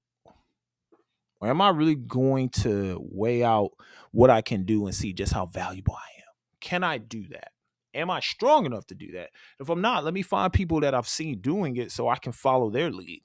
Or 1.40 1.48
am 1.48 1.60
I 1.60 1.68
really 1.68 1.94
going 1.94 2.48
to 2.50 2.98
weigh 3.12 3.44
out 3.44 3.70
what 4.10 4.30
I 4.30 4.40
can 4.42 4.64
do 4.64 4.86
and 4.86 4.94
see 4.94 5.12
just 5.12 5.32
how 5.32 5.46
valuable 5.46 5.94
I 5.94 6.10
am? 6.18 6.32
Can 6.60 6.82
I 6.82 6.98
do 6.98 7.28
that? 7.28 7.52
Am 7.94 8.10
I 8.10 8.18
strong 8.18 8.66
enough 8.66 8.86
to 8.88 8.96
do 8.96 9.12
that? 9.12 9.30
If 9.60 9.68
I'm 9.68 9.80
not, 9.80 10.02
let 10.02 10.12
me 10.12 10.22
find 10.22 10.52
people 10.52 10.80
that 10.80 10.92
I've 10.92 11.06
seen 11.06 11.40
doing 11.40 11.76
it 11.76 11.92
so 11.92 12.08
I 12.08 12.16
can 12.16 12.32
follow 12.32 12.68
their 12.68 12.90
lead. 12.90 13.22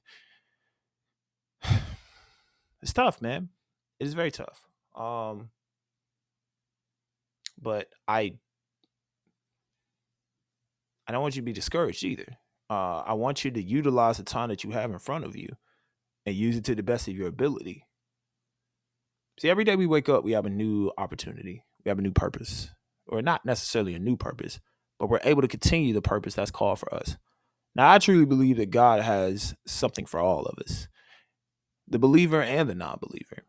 It's 2.83 2.91
tough, 2.91 3.21
man. 3.21 3.47
It 3.97 4.07
is 4.07 4.13
very 4.13 4.29
tough. 4.29 4.61
Um, 4.93 5.51
but 7.57 7.87
I 8.09 8.33
I 11.07 11.11
don't 11.11 11.21
want 11.21 11.35
you 11.35 11.41
to 11.41 11.45
be 11.45 11.53
discouraged 11.53 12.03
either. 12.03 12.37
Uh, 12.69 12.99
I 13.05 13.13
want 13.13 13.43
you 13.43 13.51
to 13.51 13.61
utilize 13.61 14.17
the 14.17 14.23
time 14.23 14.49
that 14.49 14.63
you 14.63 14.71
have 14.71 14.91
in 14.91 14.99
front 14.99 15.25
of 15.25 15.35
you 15.35 15.49
and 16.25 16.35
use 16.35 16.55
it 16.55 16.63
to 16.65 16.75
the 16.75 16.83
best 16.83 17.07
of 17.07 17.15
your 17.15 17.27
ability. 17.27 17.85
See, 19.39 19.49
every 19.49 19.63
day 19.63 19.75
we 19.75 19.87
wake 19.87 20.09
up, 20.09 20.23
we 20.23 20.31
have 20.33 20.45
a 20.45 20.49
new 20.49 20.91
opportunity, 20.97 21.63
we 21.83 21.89
have 21.89 21.99
a 21.99 22.03
new 22.03 22.11
purpose, 22.11 22.69
or 23.07 23.21
not 23.21 23.45
necessarily 23.45 23.95
a 23.95 23.99
new 23.99 24.15
purpose, 24.15 24.59
but 24.99 25.09
we're 25.09 25.19
able 25.23 25.41
to 25.41 25.47
continue 25.47 25.93
the 25.93 26.01
purpose 26.01 26.35
that's 26.35 26.51
called 26.51 26.79
for 26.79 26.93
us. 26.93 27.17
Now, 27.75 27.91
I 27.91 27.97
truly 27.97 28.25
believe 28.25 28.57
that 28.57 28.69
God 28.69 29.01
has 29.01 29.55
something 29.65 30.05
for 30.05 30.19
all 30.19 30.43
of 30.43 30.59
us 30.59 30.87
the 31.87 31.99
believer 31.99 32.41
and 32.41 32.69
the 32.69 32.75
non 32.75 32.97
believer. 33.01 33.43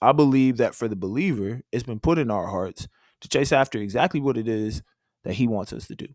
I 0.00 0.12
believe 0.12 0.58
that 0.58 0.74
for 0.74 0.86
the 0.86 0.96
believer, 0.96 1.62
it's 1.72 1.82
been 1.82 2.00
put 2.00 2.18
in 2.18 2.30
our 2.30 2.46
hearts 2.46 2.86
to 3.20 3.28
chase 3.28 3.52
after 3.52 3.78
exactly 3.78 4.20
what 4.20 4.36
it 4.36 4.46
is 4.46 4.82
that 5.24 5.34
He 5.34 5.48
wants 5.48 5.72
us 5.72 5.86
to 5.88 5.96
do. 5.96 6.06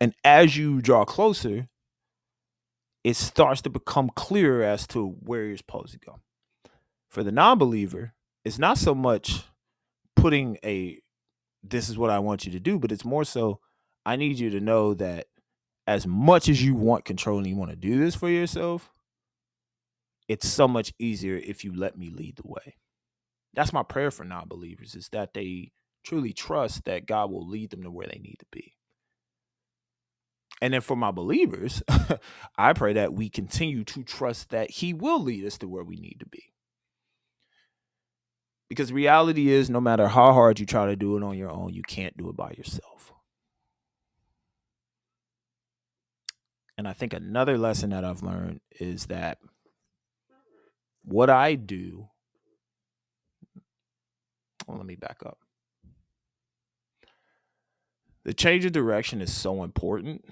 And 0.00 0.14
as 0.24 0.56
you 0.56 0.82
draw 0.82 1.04
closer, 1.04 1.68
it 3.04 3.16
starts 3.16 3.62
to 3.62 3.70
become 3.70 4.10
clearer 4.14 4.62
as 4.62 4.86
to 4.88 5.08
where 5.20 5.44
you're 5.44 5.56
supposed 5.56 5.92
to 5.92 5.98
go. 5.98 6.20
For 7.08 7.22
the 7.22 7.32
non 7.32 7.58
believer, 7.58 8.14
it's 8.44 8.58
not 8.58 8.78
so 8.78 8.94
much 8.94 9.44
putting 10.16 10.58
a 10.64 10.98
this 11.62 11.88
is 11.88 11.98
what 11.98 12.10
I 12.10 12.18
want 12.18 12.46
you 12.46 12.52
to 12.52 12.60
do, 12.60 12.78
but 12.78 12.92
it's 12.92 13.04
more 13.04 13.24
so 13.24 13.60
I 14.04 14.16
need 14.16 14.38
you 14.38 14.50
to 14.50 14.60
know 14.60 14.94
that 14.94 15.26
as 15.86 16.06
much 16.06 16.48
as 16.48 16.62
you 16.62 16.74
want 16.74 17.04
control 17.04 17.38
and 17.38 17.46
you 17.46 17.56
want 17.56 17.70
to 17.70 17.76
do 17.76 17.98
this 17.98 18.14
for 18.14 18.28
yourself, 18.28 18.90
it's 20.28 20.48
so 20.48 20.66
much 20.66 20.92
easier 20.98 21.36
if 21.36 21.64
you 21.64 21.72
let 21.74 21.96
me 21.96 22.10
lead 22.10 22.36
the 22.36 22.46
way. 22.46 22.76
That's 23.54 23.72
my 23.72 23.82
prayer 23.82 24.10
for 24.10 24.24
non 24.24 24.48
believers 24.48 24.94
is 24.94 25.08
that 25.10 25.32
they 25.34 25.72
truly 26.04 26.32
trust 26.32 26.84
that 26.84 27.06
God 27.06 27.30
will 27.30 27.48
lead 27.48 27.70
them 27.70 27.82
to 27.82 27.90
where 27.90 28.06
they 28.06 28.18
need 28.18 28.36
to 28.40 28.46
be. 28.52 28.75
And 30.62 30.72
then 30.72 30.80
for 30.80 30.96
my 30.96 31.10
believers, 31.10 31.82
I 32.58 32.72
pray 32.72 32.94
that 32.94 33.12
we 33.12 33.28
continue 33.28 33.84
to 33.84 34.02
trust 34.02 34.50
that 34.50 34.70
He 34.70 34.94
will 34.94 35.22
lead 35.22 35.44
us 35.44 35.58
to 35.58 35.68
where 35.68 35.84
we 35.84 35.96
need 35.96 36.16
to 36.20 36.26
be. 36.26 36.52
Because 38.68 38.92
reality 38.92 39.48
is, 39.48 39.70
no 39.70 39.80
matter 39.80 40.08
how 40.08 40.32
hard 40.32 40.58
you 40.58 40.66
try 40.66 40.86
to 40.86 40.96
do 40.96 41.16
it 41.16 41.22
on 41.22 41.38
your 41.38 41.50
own, 41.50 41.72
you 41.72 41.82
can't 41.82 42.16
do 42.16 42.28
it 42.28 42.36
by 42.36 42.52
yourself. 42.56 43.12
And 46.78 46.88
I 46.88 46.92
think 46.92 47.12
another 47.12 47.56
lesson 47.56 47.90
that 47.90 48.04
I've 48.04 48.22
learned 48.22 48.60
is 48.80 49.06
that 49.06 49.38
what 51.04 51.30
I 51.30 51.54
do, 51.54 52.08
well, 54.66 54.78
let 54.78 54.86
me 54.86 54.96
back 54.96 55.22
up. 55.24 55.38
The 58.24 58.34
change 58.34 58.64
of 58.64 58.72
direction 58.72 59.22
is 59.22 59.32
so 59.32 59.62
important 59.62 60.24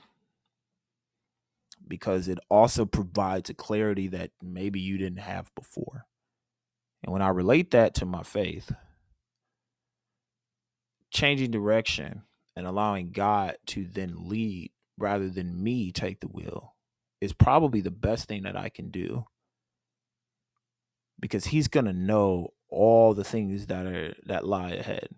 because 1.87 2.29
it 2.29 2.39
also 2.49 2.85
provides 2.85 3.51
a 3.51 3.55
clarity 3.55 4.09
that 4.09 4.31
maybe 4.43 4.81
you 4.81 4.99
didn't 4.99 5.19
have 5.19 5.55
before. 5.55 6.07
And 7.03 7.13
when 7.13 7.23
I 7.23 7.29
relate 7.29 7.71
that 7.73 7.95
to 7.97 8.07
my 8.07 8.23
faith, 8.23 8.73
changing 11.11 11.51
direction 11.51 12.23
and 12.57 12.67
allowing 12.67 13.13
God 13.13 13.57
to 13.67 13.85
then 13.85 14.29
lead 14.29 14.73
rather 14.99 15.29
than 15.29 15.63
me 15.63 15.93
take 15.93 16.21
the 16.21 16.29
wheel 16.29 16.75
is 17.21 17.33
probably 17.33 17.81
the 17.81 17.91
best 17.91 18.29
thing 18.29 18.43
that 18.45 18.57
I 18.57 18.69
can 18.69 18.91
do 18.91 19.27
because 21.21 21.47
he's 21.47 21.69
going 21.69 21.87
to 21.87 21.93
know 21.93 22.51
all 22.69 23.15
the 23.15 23.25
things 23.25 23.67
that 23.67 23.87
are 23.87 24.15
that 24.27 24.47
lie 24.47 24.73
ahead. 24.73 25.09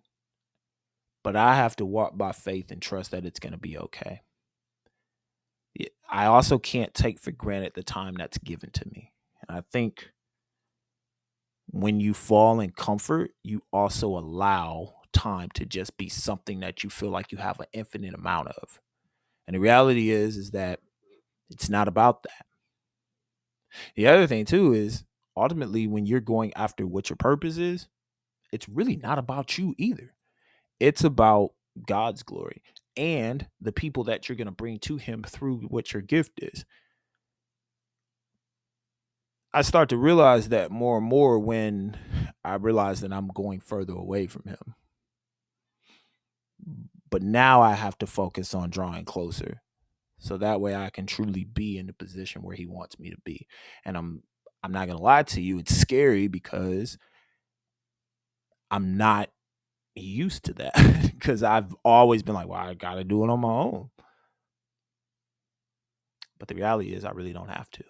But 1.24 1.36
I 1.36 1.56
have 1.56 1.74
to 1.76 1.86
walk 1.86 2.16
by 2.16 2.32
faith 2.32 2.70
and 2.70 2.80
trust 2.80 3.10
that 3.10 3.24
it's 3.24 3.40
going 3.40 3.52
to 3.52 3.58
be 3.58 3.76
okay. 3.78 4.22
I 6.08 6.26
also 6.26 6.58
can't 6.58 6.94
take 6.94 7.20
for 7.20 7.32
granted 7.32 7.72
the 7.74 7.82
time 7.82 8.14
that's 8.16 8.38
given 8.38 8.70
to 8.70 8.88
me. 8.88 9.12
And 9.46 9.56
I 9.56 9.62
think 9.72 10.10
when 11.70 12.00
you 12.00 12.14
fall 12.14 12.60
in 12.60 12.70
comfort, 12.70 13.32
you 13.42 13.62
also 13.72 14.08
allow 14.08 14.94
time 15.12 15.48
to 15.54 15.64
just 15.64 15.96
be 15.96 16.08
something 16.08 16.60
that 16.60 16.84
you 16.84 16.90
feel 16.90 17.10
like 17.10 17.32
you 17.32 17.38
have 17.38 17.58
an 17.60 17.66
infinite 17.72 18.14
amount 18.14 18.48
of. 18.48 18.80
And 19.46 19.54
the 19.54 19.60
reality 19.60 20.10
is 20.10 20.36
is 20.36 20.50
that 20.52 20.80
it's 21.50 21.68
not 21.68 21.88
about 21.88 22.22
that. 22.22 22.46
The 23.94 24.06
other 24.06 24.26
thing 24.26 24.44
too 24.44 24.72
is 24.72 25.04
ultimately 25.36 25.86
when 25.86 26.06
you're 26.06 26.20
going 26.20 26.52
after 26.54 26.86
what 26.86 27.10
your 27.10 27.16
purpose 27.16 27.58
is, 27.58 27.88
it's 28.52 28.68
really 28.68 28.96
not 28.96 29.18
about 29.18 29.58
you 29.58 29.74
either. 29.78 30.14
It's 30.80 31.04
about 31.04 31.50
God's 31.86 32.22
glory 32.22 32.62
and 32.96 33.46
the 33.60 33.72
people 33.72 34.04
that 34.04 34.28
you're 34.28 34.36
going 34.36 34.46
to 34.46 34.52
bring 34.52 34.78
to 34.80 34.96
him 34.96 35.22
through 35.22 35.58
what 35.68 35.92
your 35.92 36.02
gift 36.02 36.32
is. 36.38 36.64
I 39.52 39.62
start 39.62 39.88
to 39.90 39.96
realize 39.96 40.50
that 40.50 40.70
more 40.70 40.98
and 40.98 41.06
more 41.06 41.38
when 41.38 41.96
I 42.44 42.56
realize 42.56 43.00
that 43.00 43.12
I'm 43.12 43.28
going 43.28 43.60
further 43.60 43.94
away 43.94 44.26
from 44.26 44.44
him. 44.44 44.74
But 47.10 47.22
now 47.22 47.62
I 47.62 47.72
have 47.72 47.96
to 47.98 48.06
focus 48.06 48.54
on 48.54 48.70
drawing 48.70 49.04
closer. 49.04 49.62
So 50.18 50.36
that 50.38 50.60
way 50.60 50.74
I 50.74 50.90
can 50.90 51.06
truly 51.06 51.44
be 51.44 51.78
in 51.78 51.86
the 51.86 51.92
position 51.92 52.42
where 52.42 52.56
he 52.56 52.66
wants 52.66 52.98
me 52.98 53.10
to 53.10 53.16
be. 53.24 53.46
And 53.84 53.96
I'm 53.96 54.22
I'm 54.62 54.72
not 54.72 54.86
going 54.86 54.98
to 54.98 55.04
lie 55.04 55.22
to 55.22 55.40
you, 55.40 55.58
it's 55.60 55.74
scary 55.76 56.28
because 56.28 56.98
I'm 58.70 58.96
not 58.96 59.30
used 60.02 60.44
to 60.44 60.52
that 60.54 60.74
because 61.14 61.42
I've 61.42 61.74
always 61.84 62.22
been 62.22 62.34
like, 62.34 62.48
well, 62.48 62.60
I 62.60 62.74
got 62.74 62.94
to 62.94 63.04
do 63.04 63.24
it 63.24 63.30
on 63.30 63.40
my 63.40 63.48
own. 63.48 63.90
But 66.38 66.48
the 66.48 66.54
reality 66.54 66.92
is, 66.92 67.04
I 67.04 67.10
really 67.10 67.32
don't 67.32 67.48
have 67.48 67.70
to. 67.72 67.84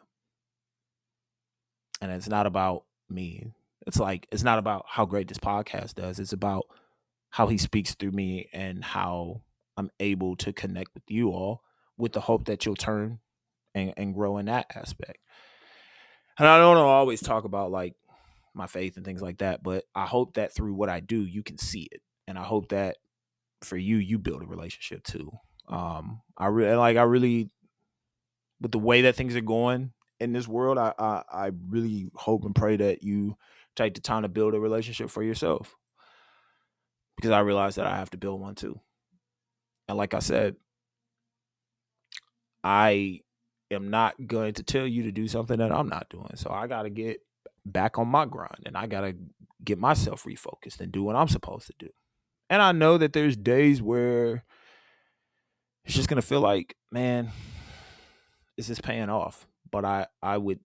And 2.01 2.13
it's 2.13 2.29
not 2.29 2.47
about 2.47 2.85
me. 3.09 3.53
It's 3.87 3.99
like, 3.99 4.27
it's 4.31 4.43
not 4.43 4.59
about 4.59 4.85
how 4.89 5.05
great 5.05 5.29
this 5.29 5.39
podcast 5.39 5.95
does. 5.95 6.19
It's 6.19 6.33
about 6.33 6.67
how 7.31 7.49
he 7.49 7.59
speaks 7.59 7.95
through 7.95 8.13
me 8.13 8.49
and 8.53 8.85
how 8.85 9.43
I'm 9.77 9.91
able 10.01 10.37
to 10.37 10.53
connect 10.53 10.95
with 10.95 11.05
you 11.09 11.31
all 11.31 11.63
with 11.99 12.13
the 12.13 12.21
hope 12.21 12.45
that 12.47 12.65
you'll 12.65 12.77
turn 12.77 13.19
and, 13.75 13.93
and 13.97 14.15
grow 14.15 14.39
in 14.39 14.47
that 14.47 14.67
aspect. 14.75 15.19
And 16.39 16.47
I 16.47 16.59
don't 16.59 16.77
always 16.77 17.21
talk 17.21 17.45
about 17.45 17.71
like 17.71 17.95
my 18.57 18.67
faith 18.67 18.97
and 18.97 19.05
things 19.05 19.23
like 19.23 19.39
that. 19.39 19.63
But 19.63 19.85
I 19.95 20.07
hope 20.07 20.35
that 20.35 20.55
through 20.55 20.75
what 20.75 20.89
I 20.89 21.01
do, 21.01 21.25
you 21.25 21.43
can 21.43 21.59
see 21.59 21.89
it, 21.93 22.03
and 22.27 22.39
I 22.39 22.43
hope 22.43 22.71
that 22.71 22.97
for 23.63 23.77
you, 23.77 23.97
you 23.97 24.19
build 24.19 24.43
a 24.43 24.47
relationship 24.47 25.05
too. 25.05 25.31
Um, 25.69 26.21
I 26.37 26.47
really 26.47 26.77
like. 26.77 26.97
I 26.97 27.03
really, 27.03 27.51
with 28.61 28.73
the 28.73 28.79
way 28.79 29.03
that 29.03 29.17
things 29.17 29.37
are 29.37 29.41
going 29.41 29.93
in 30.21 30.33
this 30.33 30.49
world, 30.49 30.79
I, 30.79 30.93
I 30.99 31.23
I 31.33 31.51
really 31.69 32.09
hope 32.15 32.45
and 32.45 32.55
pray 32.55 32.77
that 32.77 33.03
you 33.03 33.37
take 33.75 33.95
the 33.95 34.01
time 34.01 34.23
to 34.23 34.29
build 34.29 34.55
a 34.55 34.61
relationship 34.61 35.11
for 35.11 35.23
yourself, 35.23 35.75
because 37.17 37.31
I 37.31 37.41
realize 37.41 37.75
that 37.75 37.87
I 37.87 37.97
have 37.97 38.11
to 38.11 38.19
build 38.19 38.41
one 38.41 38.55
too. 38.55 38.81
And 39.89 39.99
like 39.99 40.15
I 40.15 40.21
said, 40.21 40.57
I 42.65 43.21
am 43.71 43.91
not 43.91 44.15
going 44.27 44.55
to 44.55 44.63
tell 44.63 44.87
you 44.87 45.05
to 45.05 45.13
do 45.13 45.29
something 45.29 45.59
that 45.59 45.73
I'm 45.73 45.89
not 45.89 46.09
doing. 46.09 46.37
So 46.37 46.51
I 46.51 46.67
got 46.67 46.83
to 46.83 46.91
get 46.91 47.21
back 47.67 47.99
on 47.99 48.09
my 48.09 48.25
grind 48.25 48.63
and 48.65 48.77
I 48.77 48.87
got 48.87 49.03
to 49.03 49.15
get 49.65 49.79
myself 49.79 50.25
refocused 50.25 50.81
and 50.81 50.93
do 50.93 51.03
what 51.03 51.17
I'm 51.17 51.29
supposed 51.29 51.67
to 51.67 51.75
do. 51.79 51.89
And 52.49 52.63
I 52.63 52.73
know 52.73 52.97
that 52.97 53.13
there's 53.13 53.37
days 53.37 53.83
where 53.83 54.45
it's 55.85 55.95
just 55.95 56.09
going 56.09 56.21
to 56.21 56.27
feel 56.27 56.41
like, 56.41 56.77
man, 56.93 57.31
is 58.57 58.69
this 58.69 58.81
paying 58.81 59.11
off? 59.11 59.47
But 59.71 59.85
I 59.85 60.07
I 60.23 60.39
would 60.39 60.61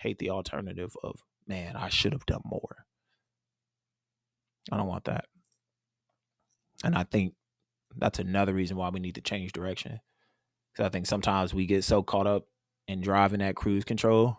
hate 0.00 0.18
the 0.18 0.30
alternative 0.30 0.96
of, 1.02 1.20
man, 1.46 1.76
I 1.76 1.88
should 1.88 2.12
have 2.12 2.26
done 2.26 2.42
more. 2.44 2.84
I 4.72 4.76
don't 4.76 4.88
want 4.88 5.04
that. 5.04 5.26
And 6.82 6.96
I 6.96 7.04
think 7.04 7.34
that's 7.96 8.18
another 8.18 8.52
reason 8.52 8.76
why 8.76 8.88
we 8.88 8.98
need 8.98 9.14
to 9.14 9.20
change 9.20 9.52
direction. 9.52 10.00
Cuz 10.76 10.84
I 10.84 10.88
think 10.88 11.06
sometimes 11.06 11.54
we 11.54 11.66
get 11.66 11.84
so 11.84 12.02
caught 12.02 12.26
up 12.26 12.48
in 12.88 13.00
driving 13.00 13.38
that 13.38 13.54
cruise 13.54 13.84
control 13.84 14.38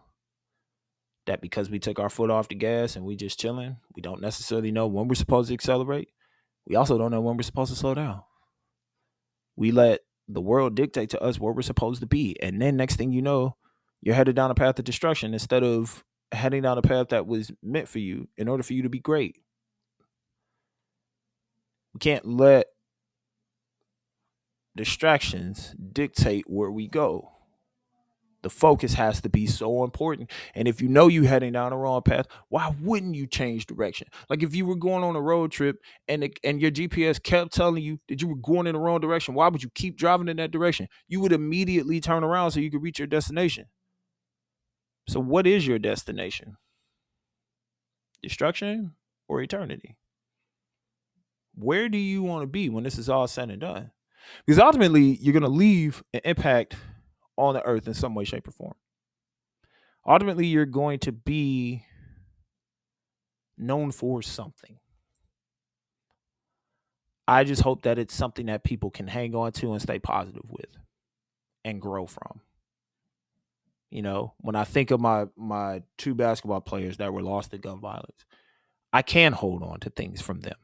that 1.25 1.41
because 1.41 1.69
we 1.69 1.79
took 1.79 1.99
our 1.99 2.09
foot 2.09 2.29
off 2.29 2.47
the 2.47 2.55
gas 2.55 2.95
and 2.95 3.05
we 3.05 3.15
just 3.15 3.39
chilling, 3.39 3.77
we 3.95 4.01
don't 4.01 4.21
necessarily 4.21 4.71
know 4.71 4.87
when 4.87 5.07
we're 5.07 5.15
supposed 5.15 5.49
to 5.49 5.53
accelerate. 5.53 6.09
We 6.67 6.75
also 6.75 6.97
don't 6.97 7.11
know 7.11 7.21
when 7.21 7.37
we're 7.37 7.43
supposed 7.43 7.71
to 7.71 7.77
slow 7.77 7.93
down. 7.93 8.21
We 9.55 9.71
let 9.71 10.01
the 10.27 10.41
world 10.41 10.75
dictate 10.75 11.11
to 11.11 11.21
us 11.21 11.39
where 11.39 11.53
we're 11.53 11.61
supposed 11.61 12.01
to 12.01 12.07
be. 12.07 12.35
And 12.41 12.61
then 12.61 12.77
next 12.77 12.95
thing 12.95 13.11
you 13.11 13.21
know, 13.21 13.55
you're 14.01 14.15
headed 14.15 14.35
down 14.35 14.51
a 14.51 14.55
path 14.55 14.79
of 14.79 14.85
destruction 14.85 15.33
instead 15.33 15.63
of 15.63 16.03
heading 16.31 16.63
down 16.63 16.77
a 16.77 16.81
path 16.81 17.09
that 17.09 17.27
was 17.27 17.51
meant 17.61 17.87
for 17.87 17.99
you 17.99 18.27
in 18.37 18.47
order 18.47 18.63
for 18.63 18.73
you 18.73 18.83
to 18.83 18.89
be 18.89 18.99
great. 18.99 19.37
We 21.93 21.99
can't 21.99 22.25
let 22.25 22.67
distractions 24.75 25.73
dictate 25.93 26.45
where 26.47 26.69
we 26.69 26.87
go 26.87 27.34
the 28.45 28.49
focus 28.51 28.93
has 28.93 29.21
to 29.21 29.27
be 29.27 29.47
so 29.47 29.83
important. 29.83 30.29
And 30.53 30.67
if 30.67 30.79
you 30.79 30.87
know 30.87 31.07
you're 31.07 31.25
heading 31.25 31.53
down 31.53 31.71
the 31.71 31.77
wrong 31.77 32.03
path, 32.03 32.27
why 32.49 32.75
wouldn't 32.79 33.15
you 33.15 33.25
change 33.25 33.65
direction? 33.65 34.07
Like 34.29 34.43
if 34.43 34.53
you 34.53 34.67
were 34.67 34.75
going 34.75 35.03
on 35.03 35.15
a 35.15 35.19
road 35.21 35.51
trip 35.51 35.77
and 36.07 36.23
it, 36.23 36.39
and 36.43 36.61
your 36.61 36.69
GPS 36.69 37.21
kept 37.21 37.53
telling 37.53 37.81
you 37.81 37.99
that 38.07 38.21
you 38.21 38.27
were 38.27 38.35
going 38.35 38.67
in 38.67 38.73
the 38.73 38.79
wrong 38.79 38.99
direction, 38.99 39.33
why 39.33 39.47
would 39.47 39.63
you 39.63 39.71
keep 39.73 39.97
driving 39.97 40.27
in 40.27 40.37
that 40.37 40.51
direction? 40.51 40.87
You 41.07 41.21
would 41.21 41.31
immediately 41.31 41.99
turn 41.99 42.23
around 42.23 42.51
so 42.51 42.59
you 42.59 42.69
could 42.69 42.83
reach 42.83 42.99
your 42.99 43.07
destination. 43.07 43.65
So 45.09 45.19
what 45.19 45.47
is 45.47 45.65
your 45.65 45.79
destination? 45.79 46.57
Destruction 48.21 48.93
or 49.27 49.41
eternity? 49.41 49.97
Where 51.55 51.89
do 51.89 51.97
you 51.97 52.21
want 52.21 52.43
to 52.43 52.47
be 52.47 52.69
when 52.69 52.83
this 52.83 52.99
is 52.99 53.09
all 53.09 53.27
said 53.27 53.49
and 53.49 53.59
done? 53.59 53.89
Because 54.45 54.59
ultimately, 54.59 55.17
you're 55.19 55.33
going 55.33 55.41
to 55.41 55.49
leave 55.49 56.03
an 56.13 56.21
impact 56.25 56.75
on 57.37 57.53
the 57.53 57.65
earth 57.65 57.87
in 57.87 57.93
some 57.93 58.15
way, 58.15 58.23
shape, 58.23 58.47
or 58.47 58.51
form. 58.51 58.75
Ultimately, 60.07 60.45
you're 60.45 60.65
going 60.65 60.99
to 60.99 61.11
be 61.11 61.83
known 63.57 63.91
for 63.91 64.21
something. 64.21 64.77
I 67.27 67.43
just 67.43 67.63
hope 67.63 67.83
that 67.83 67.97
it's 67.97 68.13
something 68.13 68.45
that 68.47 68.63
people 68.63 68.91
can 68.91 69.07
hang 69.07 69.33
on 69.33 69.51
to 69.53 69.71
and 69.71 69.81
stay 69.81 69.97
positive 69.97 70.43
with 70.49 70.69
and 71.63 71.81
grow 71.81 72.05
from. 72.05 72.41
You 73.89 74.01
know, 74.01 74.33
when 74.39 74.55
I 74.55 74.63
think 74.63 74.91
of 74.91 74.99
my 74.99 75.25
my 75.35 75.81
two 75.97 76.13
basketball 76.13 76.61
players 76.61 76.97
that 76.97 77.13
were 77.13 77.23
lost 77.23 77.51
to 77.51 77.57
gun 77.57 77.79
violence, 77.79 78.25
I 78.93 79.01
can 79.01 79.33
hold 79.33 79.63
on 79.63 79.79
to 79.81 79.89
things 79.89 80.21
from 80.21 80.41
them. 80.41 80.57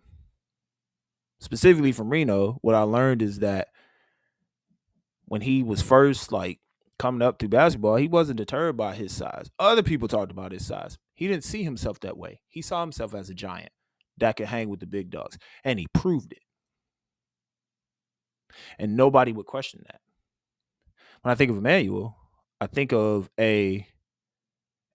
Specifically 1.39 1.91
from 1.91 2.09
Reno, 2.09 2.59
what 2.61 2.75
I 2.75 2.81
learned 2.81 3.21
is 3.21 3.39
that 3.39 3.69
when 5.31 5.39
he 5.39 5.63
was 5.63 5.81
first 5.81 6.33
like 6.33 6.59
coming 6.99 7.21
up 7.21 7.39
through 7.39 7.47
basketball, 7.47 7.95
he 7.95 8.09
wasn't 8.09 8.35
deterred 8.35 8.75
by 8.75 8.93
his 8.93 9.13
size. 9.13 9.49
Other 9.57 9.81
people 9.81 10.09
talked 10.09 10.29
about 10.29 10.51
his 10.51 10.65
size. 10.65 10.97
He 11.13 11.25
didn't 11.25 11.45
see 11.45 11.63
himself 11.63 12.01
that 12.01 12.17
way. 12.17 12.41
He 12.49 12.61
saw 12.61 12.81
himself 12.81 13.15
as 13.15 13.29
a 13.29 13.33
giant 13.33 13.71
that 14.17 14.35
could 14.35 14.47
hang 14.47 14.67
with 14.67 14.81
the 14.81 14.87
big 14.87 15.09
dogs, 15.09 15.37
and 15.63 15.79
he 15.79 15.87
proved 15.93 16.33
it. 16.33 16.43
And 18.77 18.97
nobody 18.97 19.31
would 19.31 19.45
question 19.45 19.85
that. 19.87 20.01
When 21.21 21.31
I 21.31 21.35
think 21.35 21.49
of 21.49 21.55
Emmanuel, 21.55 22.17
I 22.59 22.67
think 22.67 22.91
of 22.91 23.29
a 23.39 23.87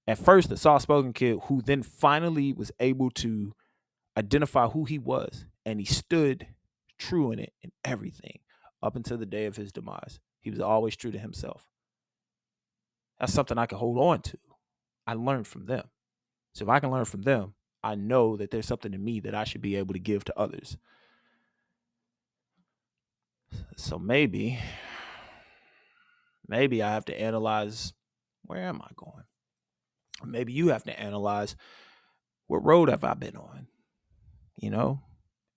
at 0.07 0.18
first 0.18 0.53
a 0.53 0.59
soft-spoken 0.59 1.14
kid 1.14 1.38
who 1.44 1.62
then 1.62 1.83
finally 1.83 2.53
was 2.53 2.70
able 2.79 3.09
to 3.12 3.55
identify 4.18 4.66
who 4.66 4.85
he 4.85 4.99
was, 4.99 5.46
and 5.64 5.81
he 5.81 5.87
stood 5.87 6.46
true 6.99 7.33
in 7.33 7.38
it 7.38 7.55
in 7.62 7.72
everything 7.87 8.40
up 8.83 8.96
until 8.96 9.16
the 9.16 9.25
day 9.25 9.46
of 9.46 9.57
his 9.57 9.72
demise. 9.72 10.20
He 10.46 10.50
was 10.50 10.61
always 10.61 10.94
true 10.94 11.11
to 11.11 11.18
himself. 11.18 11.66
That's 13.18 13.32
something 13.32 13.59
I 13.59 13.66
can 13.66 13.78
hold 13.78 13.98
on 13.98 14.22
to. 14.22 14.38
I 15.04 15.14
learned 15.14 15.48
from 15.48 15.66
them. 15.66 15.88
So 16.52 16.64
if 16.64 16.68
I 16.68 16.78
can 16.78 16.92
learn 16.92 17.04
from 17.04 17.22
them, 17.22 17.54
I 17.82 17.96
know 17.96 18.37
that 18.37 18.52
there's 18.52 18.68
something 18.68 18.94
in 18.94 19.04
me 19.04 19.18
that 19.18 19.35
I 19.35 19.42
should 19.42 19.61
be 19.61 19.74
able 19.74 19.92
to 19.94 19.98
give 19.98 20.22
to 20.26 20.38
others. 20.38 20.76
So 23.74 23.98
maybe, 23.98 24.61
maybe 26.46 26.80
I 26.80 26.92
have 26.92 27.06
to 27.06 27.20
analyze 27.20 27.92
where 28.44 28.62
am 28.62 28.80
I 28.82 28.90
going? 28.94 29.24
Maybe 30.24 30.52
you 30.52 30.68
have 30.68 30.85
to 30.85 30.96
analyze 30.96 31.56
what 32.46 32.64
road 32.64 32.88
have 32.88 33.02
I 33.02 33.14
been 33.14 33.37
on? 33.37 33.66
You 34.56 34.70
know, 34.70 35.02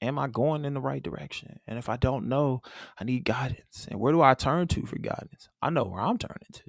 am 0.01 0.17
I 0.19 0.27
going 0.27 0.65
in 0.65 0.73
the 0.73 0.81
right 0.81 1.03
direction? 1.03 1.59
And 1.67 1.77
if 1.77 1.89
I 1.89 1.97
don't 1.97 2.27
know, 2.27 2.61
I 2.97 3.03
need 3.03 3.25
guidance. 3.25 3.87
And 3.89 3.99
where 3.99 4.13
do 4.13 4.21
I 4.21 4.33
turn 4.33 4.67
to 4.69 4.85
for 4.85 4.97
guidance? 4.97 5.49
I 5.61 5.69
know 5.69 5.83
where 5.83 6.01
I'm 6.01 6.17
turning 6.17 6.47
to. 6.53 6.63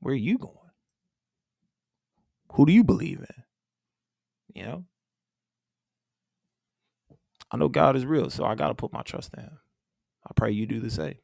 Where 0.00 0.14
are 0.14 0.16
you 0.16 0.38
going? 0.38 0.56
Who 2.54 2.66
do 2.66 2.72
you 2.72 2.84
believe 2.84 3.18
in? 3.18 3.42
You 4.54 4.64
know? 4.64 4.84
I 7.50 7.56
know 7.56 7.68
God 7.68 7.96
is 7.96 8.06
real, 8.06 8.30
so 8.30 8.44
I 8.44 8.54
got 8.54 8.68
to 8.68 8.74
put 8.74 8.92
my 8.92 9.02
trust 9.02 9.34
in 9.36 9.42
Him. 9.42 9.58
I 10.26 10.32
pray 10.34 10.52
you 10.52 10.66
do 10.66 10.80
the 10.80 10.90
same. 10.90 11.16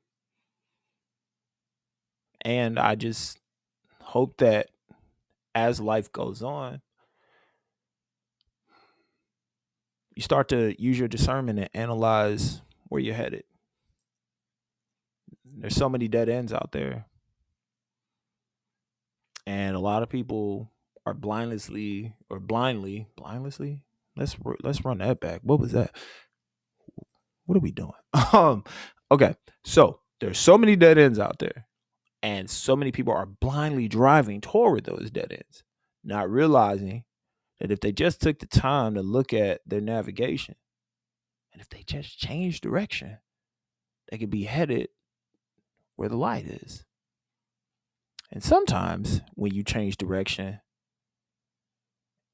And 2.42 2.78
I 2.78 2.94
just 2.94 3.38
hope 4.00 4.37
that 4.38 4.68
as 5.54 5.80
life 5.80 6.12
goes 6.12 6.42
on, 6.42 6.80
you 10.18 10.22
start 10.22 10.48
to 10.48 10.74
use 10.83 10.98
your 10.98 11.07
discernment 11.07 11.61
and 11.61 11.70
analyze 11.74 12.61
where 12.88 13.00
you're 13.00 13.14
headed. 13.14 13.44
There's 15.44 15.76
so 15.76 15.88
many 15.88 16.09
dead 16.09 16.28
ends 16.28 16.52
out 16.52 16.72
there. 16.72 17.07
And 19.46 19.76
a 19.76 19.78
lot 19.78 20.02
of 20.02 20.09
people 20.09 20.72
are 21.07 21.14
blindlessly 21.14 22.16
or 22.28 22.40
blindly, 22.40 23.07
blindlessly. 23.16 23.83
Let's 24.16 24.35
let's 24.64 24.85
run 24.85 24.98
that 24.98 25.20
back. 25.20 25.42
What 25.44 25.61
was 25.61 25.70
that? 25.70 25.94
What 27.46 27.57
are 27.57 27.61
we 27.61 27.70
doing? 27.70 27.92
Um, 28.33 28.64
okay. 29.12 29.37
So 29.62 30.00
there's 30.18 30.40
so 30.40 30.59
many 30.59 30.74
dead 30.74 30.98
ends 30.98 31.20
out 31.20 31.38
there, 31.38 31.68
and 32.24 32.50
so 32.50 32.74
many 32.74 32.90
people 32.90 33.14
are 33.14 33.24
blindly 33.24 33.87
driving 33.87 34.40
toward 34.40 34.83
those 34.83 35.12
dead 35.12 35.31
ends, 35.31 35.62
not 36.02 36.28
realizing 36.28 37.04
that 37.61 37.71
if 37.71 37.81
they 37.81 37.92
just 37.92 38.21
took 38.21 38.38
the 38.38 38.47
time 38.47 38.94
to 38.94 39.03
look 39.03 39.33
at 39.33 39.61
their 39.66 39.81
navigation, 39.81 40.55
and 41.53 41.61
if 41.61 41.68
they 41.68 41.83
just 41.83 42.18
change 42.18 42.61
direction, 42.61 43.18
they 44.11 44.18
could 44.18 44.31
be 44.31 44.44
headed 44.44 44.88
where 45.97 46.09
the 46.09 46.16
light 46.16 46.47
is. 46.47 46.85
And 48.31 48.42
sometimes 48.42 49.23
when 49.35 49.55
you 49.55 49.64
change 49.64 49.97
direction 49.97 50.61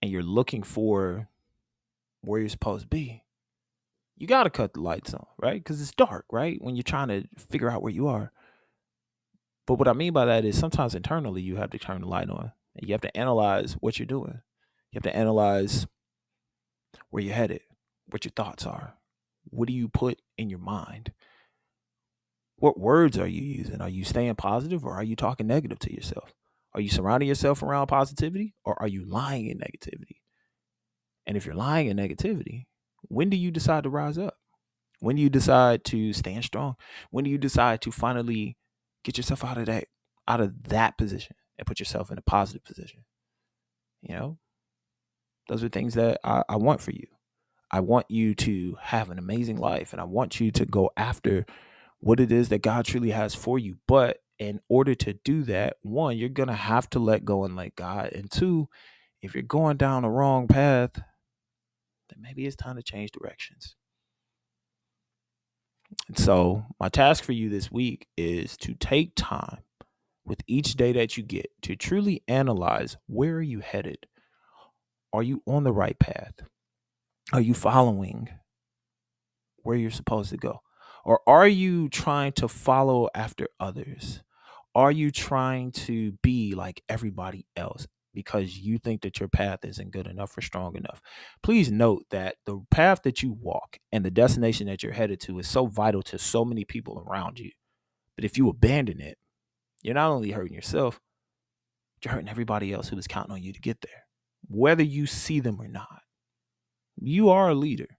and 0.02 0.10
you're 0.10 0.22
looking 0.22 0.62
for 0.62 1.28
where 2.20 2.40
you're 2.40 2.48
supposed 2.48 2.82
to 2.82 2.88
be, 2.88 3.22
you 4.16 4.26
got 4.26 4.44
to 4.44 4.50
cut 4.50 4.74
the 4.74 4.80
lights 4.80 5.14
on, 5.14 5.26
right? 5.38 5.62
Because 5.62 5.80
it's 5.80 5.94
dark, 5.94 6.26
right? 6.30 6.58
When 6.60 6.76
you're 6.76 6.82
trying 6.82 7.08
to 7.08 7.24
figure 7.38 7.70
out 7.70 7.82
where 7.82 7.92
you 7.92 8.08
are. 8.08 8.32
But 9.66 9.78
what 9.78 9.88
I 9.88 9.92
mean 9.92 10.12
by 10.12 10.26
that 10.26 10.44
is 10.44 10.58
sometimes 10.58 10.94
internally 10.94 11.42
you 11.42 11.56
have 11.56 11.70
to 11.70 11.78
turn 11.78 12.02
the 12.02 12.08
light 12.08 12.28
on 12.28 12.52
and 12.76 12.88
you 12.88 12.92
have 12.92 13.00
to 13.00 13.16
analyze 13.16 13.74
what 13.74 13.98
you're 13.98 14.06
doing. 14.06 14.40
You 14.94 15.00
have 15.02 15.12
to 15.12 15.16
analyze 15.16 15.88
where 17.10 17.20
you're 17.20 17.34
headed, 17.34 17.62
what 18.10 18.24
your 18.24 18.30
thoughts 18.30 18.64
are. 18.64 18.94
What 19.50 19.66
do 19.66 19.74
you 19.74 19.88
put 19.88 20.22
in 20.38 20.50
your 20.50 20.60
mind? 20.60 21.12
What 22.58 22.78
words 22.78 23.18
are 23.18 23.26
you 23.26 23.42
using? 23.42 23.80
Are 23.80 23.88
you 23.88 24.04
staying 24.04 24.36
positive 24.36 24.84
or 24.84 24.94
are 24.94 25.02
you 25.02 25.16
talking 25.16 25.48
negative 25.48 25.80
to 25.80 25.92
yourself? 25.92 26.32
Are 26.74 26.80
you 26.80 26.88
surrounding 26.88 27.28
yourself 27.28 27.60
around 27.60 27.88
positivity 27.88 28.54
or 28.64 28.80
are 28.80 28.86
you 28.86 29.04
lying 29.04 29.48
in 29.48 29.58
negativity? 29.58 30.20
And 31.26 31.36
if 31.36 31.44
you're 31.44 31.56
lying 31.56 31.88
in 31.88 31.96
negativity, 31.96 32.66
when 33.02 33.30
do 33.30 33.36
you 33.36 33.50
decide 33.50 33.82
to 33.82 33.90
rise 33.90 34.16
up? 34.16 34.36
When 35.00 35.16
do 35.16 35.22
you 35.22 35.28
decide 35.28 35.82
to 35.86 36.12
stand 36.12 36.44
strong? 36.44 36.76
When 37.10 37.24
do 37.24 37.30
you 37.30 37.38
decide 37.38 37.80
to 37.80 37.90
finally 37.90 38.56
get 39.02 39.16
yourself 39.16 39.44
out 39.44 39.58
of 39.58 39.66
that 39.66 39.86
out 40.28 40.40
of 40.40 40.68
that 40.68 40.96
position 40.96 41.34
and 41.58 41.66
put 41.66 41.80
yourself 41.80 42.12
in 42.12 42.18
a 42.18 42.22
positive 42.22 42.62
position? 42.62 43.04
You 44.00 44.14
know, 44.14 44.38
those 45.48 45.64
are 45.64 45.68
things 45.68 45.94
that 45.94 46.20
I, 46.24 46.42
I 46.48 46.56
want 46.56 46.80
for 46.80 46.90
you. 46.92 47.06
I 47.70 47.80
want 47.80 48.10
you 48.10 48.34
to 48.36 48.76
have 48.80 49.10
an 49.10 49.18
amazing 49.18 49.56
life 49.58 49.92
and 49.92 50.00
I 50.00 50.04
want 50.04 50.40
you 50.40 50.50
to 50.52 50.64
go 50.66 50.90
after 50.96 51.44
what 52.00 52.20
it 52.20 52.30
is 52.30 52.48
that 52.50 52.62
God 52.62 52.84
truly 52.84 53.10
has 53.10 53.34
for 53.34 53.58
you. 53.58 53.78
But 53.88 54.18
in 54.38 54.60
order 54.68 54.94
to 54.94 55.14
do 55.14 55.42
that, 55.44 55.76
one, 55.82 56.16
you're 56.16 56.28
going 56.28 56.48
to 56.48 56.54
have 56.54 56.88
to 56.90 56.98
let 56.98 57.24
go 57.24 57.44
and 57.44 57.56
let 57.56 57.76
God. 57.76 58.12
And 58.12 58.30
two, 58.30 58.68
if 59.22 59.34
you're 59.34 59.42
going 59.42 59.76
down 59.76 60.02
the 60.02 60.10
wrong 60.10 60.46
path, 60.46 60.92
then 60.94 62.20
maybe 62.20 62.46
it's 62.46 62.56
time 62.56 62.76
to 62.76 62.82
change 62.82 63.10
directions. 63.12 63.76
And 66.08 66.18
so, 66.18 66.64
my 66.80 66.88
task 66.88 67.24
for 67.24 67.32
you 67.32 67.48
this 67.48 67.70
week 67.70 68.08
is 68.16 68.56
to 68.58 68.74
take 68.74 69.12
time 69.14 69.58
with 70.24 70.40
each 70.46 70.74
day 70.74 70.92
that 70.92 71.16
you 71.16 71.22
get 71.22 71.46
to 71.62 71.76
truly 71.76 72.22
analyze 72.28 72.96
where 73.06 73.36
are 73.36 73.42
you 73.42 73.60
headed? 73.60 74.06
Are 75.14 75.22
you 75.22 75.42
on 75.46 75.62
the 75.62 75.72
right 75.72 75.96
path? 75.98 76.34
Are 77.32 77.40
you 77.40 77.54
following 77.54 78.28
where 79.62 79.76
you're 79.76 79.92
supposed 79.92 80.30
to 80.30 80.36
go? 80.36 80.60
Or 81.04 81.20
are 81.28 81.46
you 81.46 81.88
trying 81.88 82.32
to 82.32 82.48
follow 82.48 83.08
after 83.14 83.48
others? 83.60 84.22
Are 84.74 84.90
you 84.90 85.12
trying 85.12 85.70
to 85.72 86.12
be 86.24 86.56
like 86.56 86.82
everybody 86.88 87.46
else 87.56 87.86
because 88.12 88.58
you 88.58 88.78
think 88.78 89.02
that 89.02 89.20
your 89.20 89.28
path 89.28 89.64
isn't 89.64 89.92
good 89.92 90.08
enough 90.08 90.36
or 90.36 90.40
strong 90.40 90.74
enough? 90.74 91.00
Please 91.44 91.70
note 91.70 92.04
that 92.10 92.36
the 92.44 92.60
path 92.72 93.02
that 93.04 93.22
you 93.22 93.34
walk 93.40 93.78
and 93.92 94.04
the 94.04 94.10
destination 94.10 94.66
that 94.66 94.82
you're 94.82 94.92
headed 94.92 95.20
to 95.20 95.38
is 95.38 95.46
so 95.46 95.66
vital 95.66 96.02
to 96.02 96.18
so 96.18 96.44
many 96.44 96.64
people 96.64 97.04
around 97.06 97.38
you. 97.38 97.52
But 98.16 98.24
if 98.24 98.36
you 98.36 98.48
abandon 98.48 99.00
it, 99.00 99.16
you're 99.82 99.94
not 99.94 100.10
only 100.10 100.32
hurting 100.32 100.54
yourself, 100.54 101.00
you're 102.02 102.12
hurting 102.14 102.28
everybody 102.28 102.72
else 102.72 102.88
who 102.88 102.98
is 102.98 103.06
counting 103.06 103.32
on 103.32 103.42
you 103.44 103.52
to 103.52 103.60
get 103.60 103.80
there, 103.80 104.03
whether 104.48 104.82
you 104.82 105.06
see 105.06 105.40
them 105.40 105.60
or 105.60 105.68
not. 105.68 106.02
You 106.96 107.30
are 107.30 107.48
a 107.48 107.54
leader. 107.54 107.98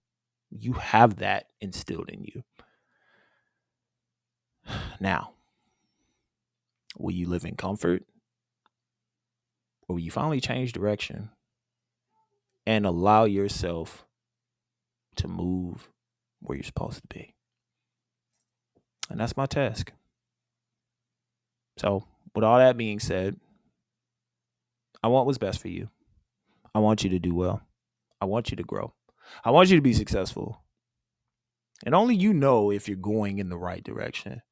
You 0.49 0.73
have 0.73 1.17
that 1.17 1.47
instilled 1.61 2.09
in 2.09 2.23
you. 2.23 2.43
Now, 4.99 5.33
will 6.97 7.11
you 7.13 7.27
live 7.27 7.45
in 7.45 7.55
comfort? 7.55 8.03
Or 9.87 9.95
will 9.95 10.01
you 10.01 10.11
finally 10.11 10.41
change 10.41 10.71
direction 10.71 11.29
and 12.65 12.85
allow 12.85 13.25
yourself 13.25 14.05
to 15.17 15.27
move 15.27 15.89
where 16.41 16.55
you're 16.57 16.63
supposed 16.63 17.01
to 17.01 17.07
be? 17.07 17.35
And 19.09 19.19
that's 19.19 19.37
my 19.37 19.45
task. 19.45 19.91
So, 21.77 22.05
with 22.33 22.43
all 22.43 22.57
that 22.57 22.77
being 22.77 22.99
said, 22.99 23.39
I 25.03 25.07
want 25.07 25.27
what's 25.27 25.37
best 25.37 25.61
for 25.61 25.67
you. 25.67 25.89
I 26.75 26.79
want 26.79 27.03
you 27.03 27.09
to 27.09 27.19
do 27.19 27.33
well. 27.33 27.63
I 28.21 28.25
want 28.25 28.51
you 28.51 28.57
to 28.57 28.63
grow. 28.63 28.93
I 29.43 29.49
want 29.49 29.69
you 29.69 29.75
to 29.77 29.81
be 29.81 29.93
successful. 29.93 30.61
And 31.83 31.95
only 31.95 32.15
you 32.15 32.35
know 32.35 32.71
if 32.71 32.87
you're 32.87 32.97
going 32.97 33.39
in 33.39 33.49
the 33.49 33.57
right 33.57 33.83
direction 33.83 34.43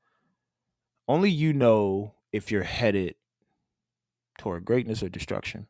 only 1.07 1.29
you 1.29 1.53
know 1.53 2.13
if 2.31 2.51
you're 2.51 2.63
headed 2.63 3.15
toward 4.37 4.65
greatness 4.65 5.03
or 5.03 5.09
destruction. 5.09 5.67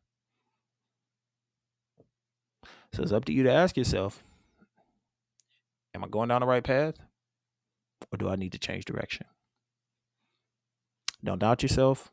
So 2.94 3.02
it's 3.02 3.12
up 3.12 3.26
to 3.26 3.34
you 3.34 3.44
to 3.44 3.52
ask 3.52 3.76
yourself 3.76 4.24
Am 5.96 6.04
I 6.04 6.08
going 6.08 6.30
down 6.30 6.42
the 6.42 6.48
right 6.48 6.64
path? 6.64 6.96
Or 8.12 8.18
do 8.18 8.30
I 8.30 8.36
need 8.36 8.52
to 8.54 8.60
change 8.60 8.86
direction? 8.86 9.28
Don't 11.24 11.40
doubt 11.40 11.64
yourself. 11.64 12.12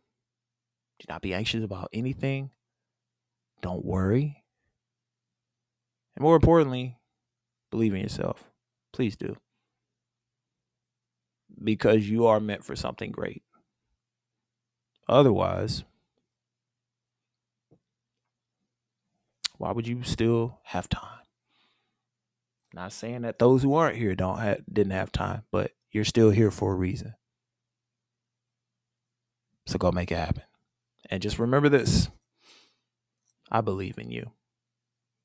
Do 0.98 1.07
not 1.09 1.22
be 1.22 1.35
anxious 1.35 1.64
about 1.64 1.88
anything. 1.92 2.50
Don't 3.62 3.85
worry. 3.85 4.44
And 6.16 6.23
more 6.23 6.37
importantly, 6.37 6.96
believe 7.70 7.94
in 7.94 8.01
yourself. 8.01 8.44
Please 8.92 9.16
do 9.16 9.37
because 11.62 12.09
you 12.09 12.27
are 12.27 12.40
meant 12.40 12.64
for 12.64 12.77
something 12.77 13.11
great. 13.11 13.42
Otherwise, 15.09 15.85
why 19.59 19.73
would 19.73 19.87
you 19.87 20.03
still 20.03 20.61
have 20.64 20.88
time? 20.88 21.05
Not 22.73 22.92
saying 22.92 23.23
that 23.23 23.38
those 23.38 23.62
who 23.62 23.75
aren't 23.75 23.96
here 23.96 24.14
don't 24.14 24.38
have 24.38 24.62
didn't 24.73 24.92
have 24.92 25.11
time, 25.11 25.42
but 25.51 25.73
you're 25.90 26.05
still 26.05 26.31
here 26.31 26.53
for 26.53 26.73
a 26.73 26.77
reason. 26.77 27.14
So 29.66 29.77
go 29.79 29.90
make 29.90 30.12
it 30.12 30.18
happen. 30.18 30.44
And 31.11 31.20
just 31.20 31.38
remember 31.38 31.68
this. 31.68 32.09
I 33.50 33.60
believe 33.60 33.98
in 33.98 34.10
you. 34.10 34.30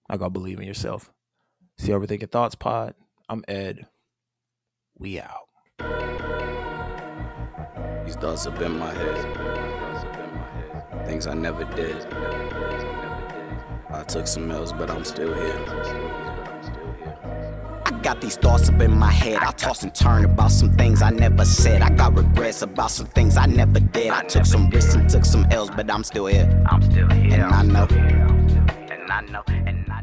I 0.10 0.18
gotta 0.18 0.32
believe 0.32 0.60
in 0.60 0.66
yourself. 0.66 1.12
See 1.78 1.92
Overthinking 1.92 2.32
Thoughts 2.32 2.56
Pod. 2.56 2.96
I'm 3.30 3.44
Ed. 3.48 3.86
We 4.98 5.20
out. 5.20 5.50
These 8.06 8.16
thoughts 8.16 8.48
up 8.48 8.60
in 8.62 8.80
my 8.80 8.94
head. 8.94 9.46
Things 11.06 11.28
I 11.28 11.34
never 11.34 11.66
did. 11.76 12.06
I 13.90 14.04
took 14.08 14.26
some 14.28 14.50
L's, 14.50 14.74
but 14.74 14.90
I'm 14.90 15.04
still 15.04 15.34
here. 15.34 16.25
Got 18.06 18.22
these 18.22 18.38
thoughts 18.38 18.70
up 18.70 18.80
in 18.82 18.96
my 18.96 19.10
head. 19.10 19.40
I 19.42 19.50
toss 19.54 19.82
and 19.82 19.92
turn 19.92 20.26
about 20.26 20.52
some 20.52 20.72
things 20.74 21.02
I 21.02 21.10
never 21.10 21.44
said. 21.44 21.82
I 21.82 21.90
got 21.90 22.14
regrets 22.16 22.62
about 22.62 22.92
some 22.92 23.08
things 23.08 23.36
I 23.36 23.48
never 23.48 23.80
did. 23.80 24.12
I 24.12 24.22
took 24.26 24.46
some 24.46 24.70
risks 24.70 24.94
and 24.94 25.10
took 25.10 25.26
some 25.26 25.48
L's, 25.50 25.72
but 25.72 25.90
I'm 25.90 26.04
still 26.04 26.28
here. 26.28 26.48
I'm 26.68 26.84
still 26.84 27.10
here. 27.10 27.34
And 27.34 27.44
I 27.46 27.64
know. 27.64 27.88
And 27.90 29.12
I 29.12 29.22
know. 29.22 29.42
And 29.48 29.92
I 29.92 29.95